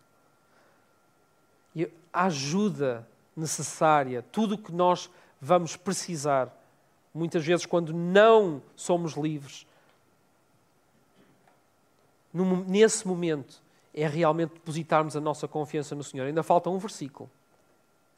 E 1.74 1.90
a 2.12 2.24
ajuda 2.26 3.06
necessária, 3.34 4.22
tudo 4.30 4.54
o 4.54 4.58
que 4.58 4.72
nós 4.72 5.10
vamos 5.40 5.76
precisar, 5.76 6.54
muitas 7.14 7.44
vezes 7.44 7.64
quando 7.64 7.94
não 7.94 8.62
somos 8.74 9.14
livres, 9.14 9.66
nesse 12.66 13.06
momento 13.06 13.62
é 13.94 14.06
realmente 14.06 14.52
depositarmos 14.54 15.16
a 15.16 15.20
nossa 15.20 15.48
confiança 15.48 15.94
no 15.94 16.04
Senhor. 16.04 16.26
Ainda 16.26 16.42
falta 16.42 16.68
um 16.68 16.78
versículo, 16.78 17.30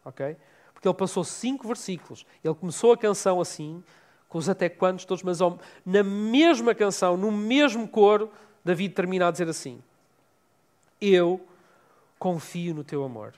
ok? 0.04 0.36
Porque 0.72 0.88
ele 0.88 0.94
passou 0.96 1.22
cinco 1.22 1.66
versículos. 1.66 2.26
Ele 2.42 2.54
começou 2.54 2.92
a 2.92 2.98
canção 2.98 3.40
assim, 3.40 3.82
com 4.28 4.38
os 4.38 4.48
até 4.48 4.68
quantos 4.68 5.04
todos, 5.04 5.22
mas 5.22 5.38
na 5.84 6.02
mesma 6.02 6.74
canção, 6.74 7.16
no 7.16 7.32
mesmo 7.32 7.88
coro, 7.88 8.30
David 8.64 8.94
termina 8.94 9.28
a 9.28 9.30
dizer 9.30 9.48
assim: 9.48 9.82
Eu 11.00 11.40
confio 12.18 12.74
no 12.74 12.84
teu 12.84 13.04
amor. 13.04 13.32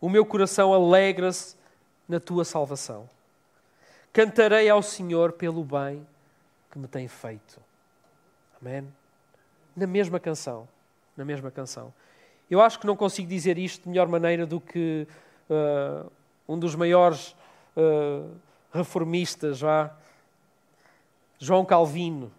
O 0.00 0.08
meu 0.08 0.24
coração 0.24 0.72
alegra-se 0.72 1.56
na 2.08 2.20
tua 2.20 2.44
salvação. 2.44 3.08
Cantarei 4.12 4.68
ao 4.68 4.82
Senhor 4.82 5.32
pelo 5.32 5.64
bem 5.64 6.06
que 6.70 6.78
me 6.78 6.86
tem 6.86 7.08
feito. 7.08 7.60
Amém? 8.60 8.86
Na 9.76 9.86
mesma 9.86 10.20
canção. 10.20 10.68
Na 11.16 11.24
mesma 11.24 11.50
canção. 11.50 11.92
Eu 12.50 12.60
acho 12.60 12.78
que 12.78 12.86
não 12.86 12.96
consigo 12.96 13.28
dizer 13.28 13.58
isto 13.58 13.82
de 13.82 13.88
melhor 13.88 14.06
maneira 14.06 14.46
do 14.46 14.60
que 14.60 15.06
uh, 15.48 16.10
um 16.48 16.58
dos 16.58 16.74
maiores 16.74 17.34
uh, 17.76 18.30
reformistas, 18.74 19.58
já, 19.58 19.90
João 21.38 21.64
Calvino, 21.64 22.32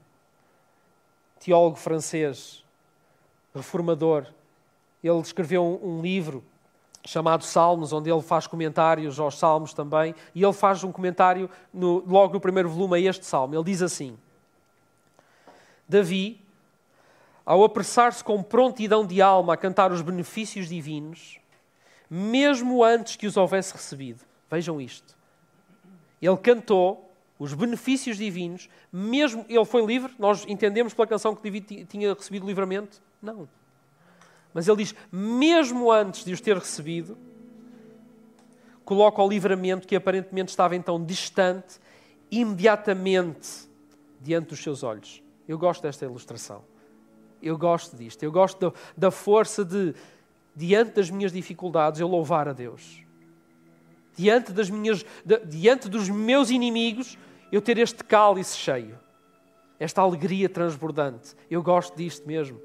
teólogo 1.39 1.78
francês, 1.78 2.63
reformador. 3.54 4.28
Ele 5.02 5.19
escreveu 5.19 5.63
um, 5.63 5.98
um 5.98 6.02
livro 6.02 6.43
chamado 7.06 7.43
Salmos, 7.43 7.93
onde 7.93 8.12
ele 8.12 8.21
faz 8.21 8.48
comentários 8.48 9.19
aos 9.19 9.38
Salmos 9.38 9.74
também, 9.74 10.13
e 10.34 10.43
ele 10.43 10.54
faz 10.54 10.84
um 10.84 10.91
comentário 10.91 11.50
no, 11.74 12.04
logo 12.06 12.34
no 12.34 12.41
primeiro 12.41 12.67
volume 12.67 12.98
a 12.98 13.10
este 13.10 13.26
Salmo. 13.26 13.56
Ele 13.56 13.63
diz 13.63 13.82
assim: 13.82 14.17
Davi, 15.88 16.41
ao 17.45 17.63
apressar-se 17.63 18.24
com 18.24 18.43
prontidão 18.43 19.06
de 19.06 19.21
alma 19.21 19.54
a 19.54 19.58
cantar 19.58 19.91
os 19.91 20.02
benefícios 20.02 20.67
divinos, 20.67 21.39
mesmo 22.10 22.84
antes 22.84 23.15
que 23.15 23.28
os 23.28 23.38
houvesse 23.38 23.71
recebido, 23.71 24.21
vejam 24.50 24.82
isto, 24.82 25.15
ele 26.21 26.38
cantou 26.38 27.06
os 27.38 27.54
benefícios 27.54 28.17
divinos, 28.17 28.69
mesmo 28.91 29.45
ele 29.49 29.65
foi 29.65 29.86
livre, 29.86 30.13
nós 30.17 30.45
entendemos 30.47 30.93
pela 30.93 31.08
canção 31.08 31.36
que 31.36 31.43
Davi 31.43 31.86
tinha 31.86 32.13
recebido 32.13 32.45
livramento? 32.45 33.01
Não. 33.21 33.47
Mas 34.54 34.67
ele 34.67 34.78
diz: 34.78 34.95
mesmo 35.12 35.91
antes 35.91 36.23
de 36.23 36.32
os 36.32 36.39
ter 36.39 36.58
recebido, 36.58 37.17
coloca 38.86 39.21
o 39.21 39.28
livramento 39.28 39.86
que 39.86 39.95
aparentemente 39.95 40.49
estava 40.49 40.75
então 40.75 41.04
distante, 41.04 41.80
imediatamente 42.32 43.67
diante 44.21 44.49
dos 44.49 44.63
seus 44.63 44.82
olhos. 44.82 45.21
Eu 45.47 45.58
gosto 45.58 45.82
desta 45.82 46.06
ilustração. 46.06 46.63
Eu 47.41 47.58
gosto 47.58 47.97
disto. 47.97 48.23
Eu 48.23 48.32
gosto 48.32 48.71
da, 48.71 48.78
da 48.95 49.12
força 49.12 49.65
de, 49.65 49.93
diante 50.56 50.93
das 50.93 51.10
minhas 51.10 51.32
dificuldades, 51.32 51.99
eu 51.99 52.08
louvar 52.08 52.47
a 52.47 52.54
Deus. 52.54 53.04
Diante, 54.15 54.51
das 54.51 54.69
minhas, 54.69 55.06
diante 55.45 55.89
dos 55.89 56.10
meus 56.10 56.49
inimigos, 56.49 57.17
eu 57.51 57.62
ter 57.62 57.78
este 57.78 58.04
cálice 58.04 58.58
cheio. 58.58 58.97
Esta 59.80 60.01
alegria 60.01 60.47
transbordante. 60.47 61.36
Eu 61.49 61.62
gosto 61.62 61.95
disto 61.95 62.25
mesmo 62.25 62.60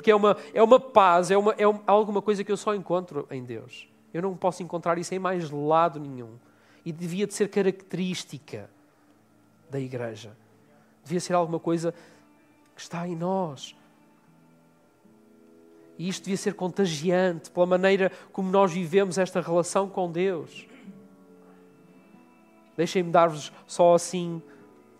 porque 0.00 0.10
é 0.10 0.16
uma, 0.16 0.34
é 0.54 0.62
uma 0.62 0.80
paz, 0.80 1.30
é, 1.30 1.36
uma, 1.36 1.52
é 1.52 1.64
alguma 1.86 2.22
coisa 2.22 2.42
que 2.42 2.50
eu 2.50 2.56
só 2.56 2.74
encontro 2.74 3.26
em 3.30 3.44
Deus. 3.44 3.86
Eu 4.14 4.22
não 4.22 4.34
posso 4.34 4.62
encontrar 4.62 4.96
isso 4.96 5.14
em 5.14 5.18
mais 5.18 5.50
lado 5.50 6.00
nenhum. 6.00 6.38
E 6.86 6.90
devia 6.90 7.26
de 7.26 7.34
ser 7.34 7.48
característica 7.48 8.70
da 9.68 9.78
igreja. 9.78 10.34
Devia 11.04 11.20
ser 11.20 11.34
alguma 11.34 11.60
coisa 11.60 11.94
que 12.74 12.80
está 12.80 13.06
em 13.06 13.14
nós. 13.14 13.76
E 15.98 16.08
isto 16.08 16.24
devia 16.24 16.38
ser 16.38 16.54
contagiante 16.54 17.50
pela 17.50 17.66
maneira 17.66 18.10
como 18.32 18.50
nós 18.50 18.72
vivemos 18.72 19.18
esta 19.18 19.42
relação 19.42 19.86
com 19.86 20.10
Deus. 20.10 20.66
Deixem-me 22.80 23.10
dar-vos 23.10 23.52
só 23.66 23.94
assim 23.94 24.42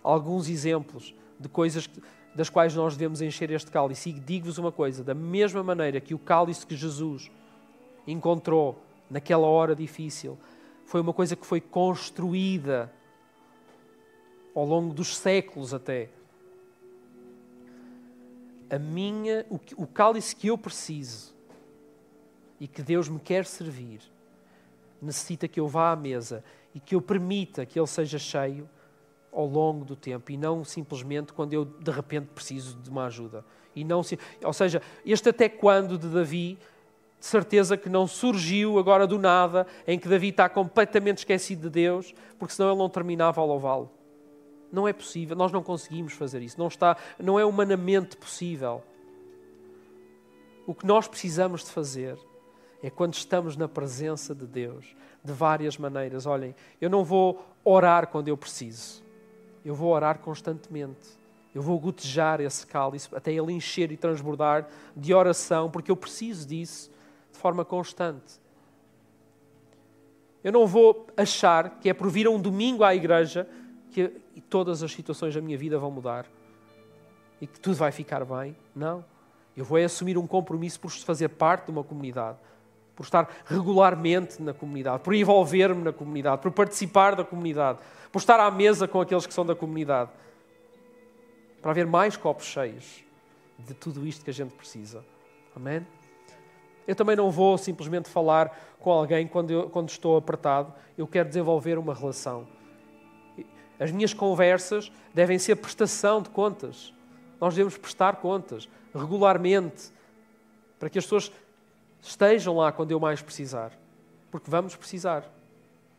alguns 0.03 0.51
exemplos 0.51 1.15
de 1.39 1.49
coisas 1.49 1.89
das 2.35 2.51
quais 2.51 2.75
nós 2.75 2.95
devemos 2.95 3.23
encher 3.23 3.51
este 3.51 3.71
cálice. 3.71 4.11
E 4.11 4.13
digo-vos 4.13 4.59
uma 4.59 4.71
coisa: 4.71 5.03
da 5.03 5.15
mesma 5.15 5.65
maneira 5.65 5.99
que 5.99 6.13
o 6.13 6.19
cálice 6.19 6.67
que 6.67 6.77
Jesus 6.77 7.31
encontrou 8.07 8.79
naquela 9.09 9.47
hora 9.47 9.75
difícil 9.75 10.39
foi 10.85 11.01
uma 11.01 11.15
coisa 11.15 11.35
que 11.35 11.47
foi 11.47 11.59
construída 11.59 12.93
ao 14.55 14.67
longo 14.67 14.93
dos 14.93 15.17
séculos 15.17 15.73
até. 15.73 16.11
A 18.69 18.79
minha, 18.79 19.47
o, 19.49 19.59
o 19.85 19.87
cálice 19.87 20.37
que 20.37 20.49
eu 20.49 20.59
preciso 20.59 21.35
e 22.61 22.69
que 22.69 22.83
Deus 22.83 23.09
me 23.09 23.19
quer 23.19 23.47
servir 23.47 24.03
necessita 25.01 25.49
que 25.49 25.59
eu 25.59 25.67
vá 25.67 25.93
à 25.93 25.97
mesa 25.97 26.45
e 26.75 26.81
que 26.81 26.95
eu 26.95 27.01
permita 27.01 27.67
que 27.67 27.79
ele 27.79 27.87
seja 27.87 28.19
cheio 28.19 28.69
ao 29.33 29.47
longo 29.47 29.85
do 29.85 29.95
tempo 29.95 30.31
e 30.33 30.37
não 30.37 30.65
simplesmente 30.65 31.33
quando 31.33 31.53
eu 31.53 31.65
de 31.65 31.91
repente 31.91 32.29
preciso 32.35 32.77
de 32.79 32.91
uma 32.91 33.07
ajuda. 33.07 33.45
E 33.75 33.85
não, 33.85 34.03
ou 34.45 34.53
seja, 34.53 34.83
este 35.05 35.29
até 35.29 35.49
quando 35.49 35.97
de 35.97 36.09
Davi, 36.09 36.59
de 37.19 37.27
certeza 37.27 37.77
que 37.77 37.89
não 37.89 38.07
surgiu 38.07 38.79
agora 38.79 39.07
do 39.07 39.19
nada, 39.19 39.67
em 39.87 39.99
que 39.99 40.09
Davi 40.09 40.29
está 40.29 40.49
completamente 40.49 41.19
esquecido 41.19 41.63
de 41.63 41.71
Deus, 41.71 42.15
porque 42.39 42.55
senão 42.55 42.71
ele 42.71 42.79
não 42.79 42.89
terminava 42.89 43.41
a 43.41 43.45
louvá-lo. 43.45 43.91
Não 44.73 44.87
é 44.87 44.93
possível, 44.93 45.37
nós 45.37 45.53
não 45.53 45.63
conseguimos 45.63 46.13
fazer 46.13 46.43
isso, 46.43 46.59
não, 46.59 46.69
está, 46.69 46.97
não 47.19 47.39
é 47.39 47.45
humanamente 47.45 48.17
possível. 48.17 48.83
O 50.67 50.75
que 50.75 50.87
nós 50.87 51.09
precisamos 51.09 51.65
de 51.65 51.71
fazer 51.71 52.19
é 52.83 52.91
quando 52.91 53.15
estamos 53.15 53.57
na 53.57 53.69
presença 53.69 54.35
de 54.35 54.47
Deus, 54.47 54.97
de 55.23 55.33
várias 55.33 55.77
maneiras. 55.77 56.27
Olhem, 56.27 56.55
eu 56.81 56.89
não 56.89 57.05
vou 57.05 57.45
orar 57.65 58.07
quando 58.07 58.29
eu 58.29 58.37
preciso 58.37 59.03
eu 59.65 59.75
vou 59.75 59.93
orar 59.93 60.19
constantemente. 60.19 61.19
Eu 61.55 61.63
vou 61.63 61.79
gotejar 61.79 62.41
esse 62.41 62.67
cálice 62.67 63.09
até 63.13 63.33
ele 63.33 63.53
encher 63.53 63.91
e 63.91 63.97
transbordar 63.97 64.69
de 64.97 65.13
oração, 65.13 65.71
porque 65.71 65.91
eu 65.91 65.97
preciso 65.97 66.47
disso 66.47 66.91
de 67.33 67.39
forma 67.39 67.65
constante. 67.65 68.41
Eu 70.43 70.53
não 70.53 70.67
vou 70.67 71.07
achar 71.17 71.81
que 71.81 71.89
é 71.89 71.95
por 71.95 72.09
vir 72.09 72.27
a 72.27 72.31
um 72.31 72.41
domingo 72.41 72.85
à 72.85 72.95
igreja 72.95 73.49
que 73.91 74.09
todas 74.49 74.83
as 74.83 74.93
situações 74.93 75.35
da 75.35 75.41
minha 75.41 75.59
vida 75.59 75.79
vão 75.79 75.91
mudar 75.91 76.27
e 77.41 77.47
que 77.47 77.59
tudo 77.59 77.77
vai 77.77 77.91
ficar 77.91 78.25
bem. 78.25 78.57
Não. 78.75 79.05
Eu 79.57 79.65
vou 79.65 79.77
assumir 79.79 80.17
um 80.17 80.27
compromisso 80.27 80.79
por 80.79 80.91
fazer 80.91 81.29
parte 81.29 81.67
de 81.67 81.73
uma 81.73 81.83
comunidade, 81.83 82.39
por 83.01 83.05
estar 83.05 83.31
regularmente 83.47 84.43
na 84.43 84.53
comunidade, 84.53 85.03
por 85.03 85.15
envolver-me 85.15 85.83
na 85.83 85.91
comunidade, 85.91 86.43
por 86.43 86.51
participar 86.51 87.17
da 87.17 87.25
comunidade, 87.25 87.79
por 88.13 88.19
estar 88.19 88.39
à 88.39 88.51
mesa 88.51 88.87
com 88.87 89.01
aqueles 89.01 89.25
que 89.25 89.33
são 89.33 89.47
da 89.47 89.55
comunidade, 89.55 90.11
para 91.63 91.71
haver 91.71 91.87
mais 91.87 92.15
copos 92.15 92.45
cheios 92.45 93.03
de 93.59 93.73
tudo 93.73 94.07
isto 94.07 94.23
que 94.23 94.29
a 94.29 94.35
gente 94.35 94.53
precisa. 94.53 95.03
Amém? 95.57 95.87
Eu 96.87 96.95
também 96.95 97.17
não 97.17 97.31
vou 97.31 97.57
simplesmente 97.57 98.11
falar 98.11 98.55
com 98.79 98.91
alguém 98.91 99.27
quando, 99.27 99.51
eu, 99.51 99.71
quando 99.71 99.89
estou 99.89 100.19
apertado, 100.19 100.71
eu 100.99 101.07
quero 101.07 101.27
desenvolver 101.27 101.79
uma 101.79 101.95
relação. 101.95 102.47
As 103.79 103.91
minhas 103.91 104.13
conversas 104.13 104.93
devem 105.15 105.39
ser 105.39 105.57
prestação 105.57 106.21
de 106.21 106.29
contas. 106.29 106.93
Nós 107.41 107.55
devemos 107.55 107.79
prestar 107.79 108.17
contas 108.17 108.69
regularmente 108.95 109.91
para 110.79 110.91
que 110.91 110.99
as 110.99 111.05
pessoas 111.07 111.33
Estejam 112.03 112.57
lá 112.57 112.73
quando 112.73 112.91
eu 112.91 113.01
mais 113.01 113.21
precisar. 113.23 113.73
Porque 114.31 114.51
vamos 114.51 114.77
precisar. 114.77 115.25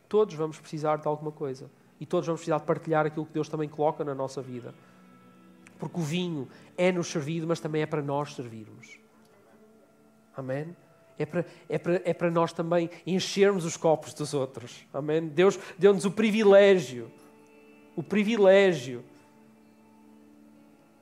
Todos 0.08 0.34
vamos 0.34 0.58
precisar 0.58 0.96
de 0.96 1.06
alguma 1.06 1.30
coisa. 1.30 1.70
E 2.00 2.06
todos 2.06 2.26
vamos 2.26 2.40
precisar 2.40 2.58
de 2.58 2.64
partilhar 2.64 3.06
aquilo 3.06 3.26
que 3.26 3.32
Deus 3.32 3.48
também 3.48 3.68
coloca 3.68 4.04
na 4.04 4.14
nossa 4.14 4.42
vida. 4.42 4.74
Porque 5.78 5.98
o 5.98 6.02
vinho 6.02 6.48
é-nos 6.76 7.08
servido, 7.08 7.46
mas 7.46 7.60
também 7.60 7.82
é 7.82 7.86
para 7.86 8.02
nós 8.02 8.34
servirmos. 8.34 8.98
Amém? 10.36 10.76
É 11.18 11.26
para, 11.26 11.46
é, 11.68 11.78
para, 11.78 12.02
é 12.04 12.14
para 12.14 12.30
nós 12.30 12.52
também 12.52 12.90
enchermos 13.06 13.64
os 13.64 13.76
copos 13.76 14.14
dos 14.14 14.34
outros. 14.34 14.86
Amém? 14.92 15.28
Deus 15.28 15.58
deu-nos 15.78 16.04
o 16.04 16.10
privilégio, 16.10 17.10
o 17.94 18.02
privilégio 18.02 19.04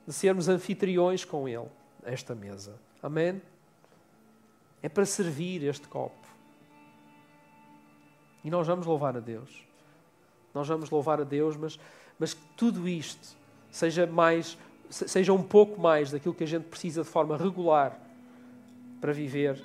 de 0.05 0.13
sermos 0.13 0.49
anfitriões 0.49 1.23
com 1.23 1.47
Ele, 1.47 1.69
esta 2.03 2.35
mesa. 2.35 2.75
Amém? 3.01 3.41
É 4.81 4.89
para 4.89 5.05
servir 5.05 5.63
este 5.63 5.87
copo. 5.87 6.27
E 8.43 8.49
nós 8.49 8.65
vamos 8.65 8.85
louvar 8.85 9.15
a 9.15 9.19
Deus. 9.19 9.63
nós 10.53 10.67
vamos 10.67 10.89
louvar 10.89 11.21
a 11.21 11.23
Deus, 11.23 11.55
mas, 11.55 11.79
mas 12.19 12.33
que 12.33 12.41
tudo 12.57 12.87
isto 12.87 13.37
seja 13.69 14.05
mais, 14.05 14.57
seja 14.89 15.31
um 15.31 15.43
pouco 15.43 15.79
mais 15.79 16.11
daquilo 16.11 16.33
que 16.33 16.43
a 16.43 16.47
gente 16.47 16.65
precisa 16.65 17.03
de 17.03 17.07
forma 17.07 17.37
regular 17.37 17.97
para 18.99 19.13
viver 19.13 19.61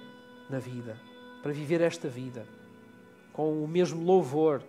na 0.49 0.59
vida, 0.59 0.97
para 1.43 1.53
viver 1.53 1.81
esta 1.81 2.09
vida, 2.09 2.47
com 3.33 3.65
o 3.65 3.67
mesmo 3.67 4.05
louvor 4.05 4.63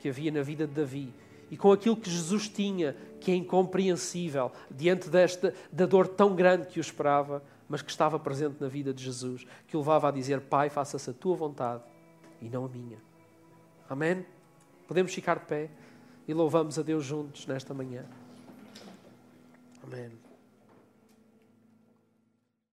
que 0.00 0.08
havia 0.08 0.30
na 0.30 0.42
vida 0.42 0.66
de 0.66 0.72
Davi 0.72 1.12
e 1.50 1.56
com 1.56 1.70
aquilo 1.70 1.96
que 1.96 2.10
Jesus 2.10 2.48
tinha, 2.48 2.96
que 3.20 3.30
é 3.30 3.34
incompreensível, 3.34 4.50
diante 4.70 5.08
desta, 5.08 5.54
da 5.70 5.86
dor 5.86 6.08
tão 6.08 6.34
grande 6.34 6.66
que 6.66 6.78
o 6.78 6.80
esperava, 6.80 7.42
mas 7.68 7.82
que 7.82 7.90
estava 7.90 8.18
presente 8.18 8.60
na 8.60 8.68
vida 8.68 8.92
de 8.92 9.02
Jesus, 9.02 9.46
que 9.66 9.76
o 9.76 9.80
levava 9.80 10.08
a 10.08 10.10
dizer: 10.10 10.40
Pai, 10.42 10.68
faça-se 10.68 11.10
a 11.10 11.12
tua 11.12 11.36
vontade 11.36 11.82
e 12.40 12.48
não 12.48 12.64
a 12.64 12.68
minha. 12.68 12.98
Amém? 13.88 14.24
Podemos 14.86 15.14
ficar 15.14 15.38
de 15.38 15.46
pé 15.46 15.70
e 16.26 16.34
louvamos 16.34 16.78
a 16.78 16.82
Deus 16.82 17.04
juntos 17.04 17.46
nesta 17.46 17.72
manhã. 17.74 18.04
Amém. 19.82 20.23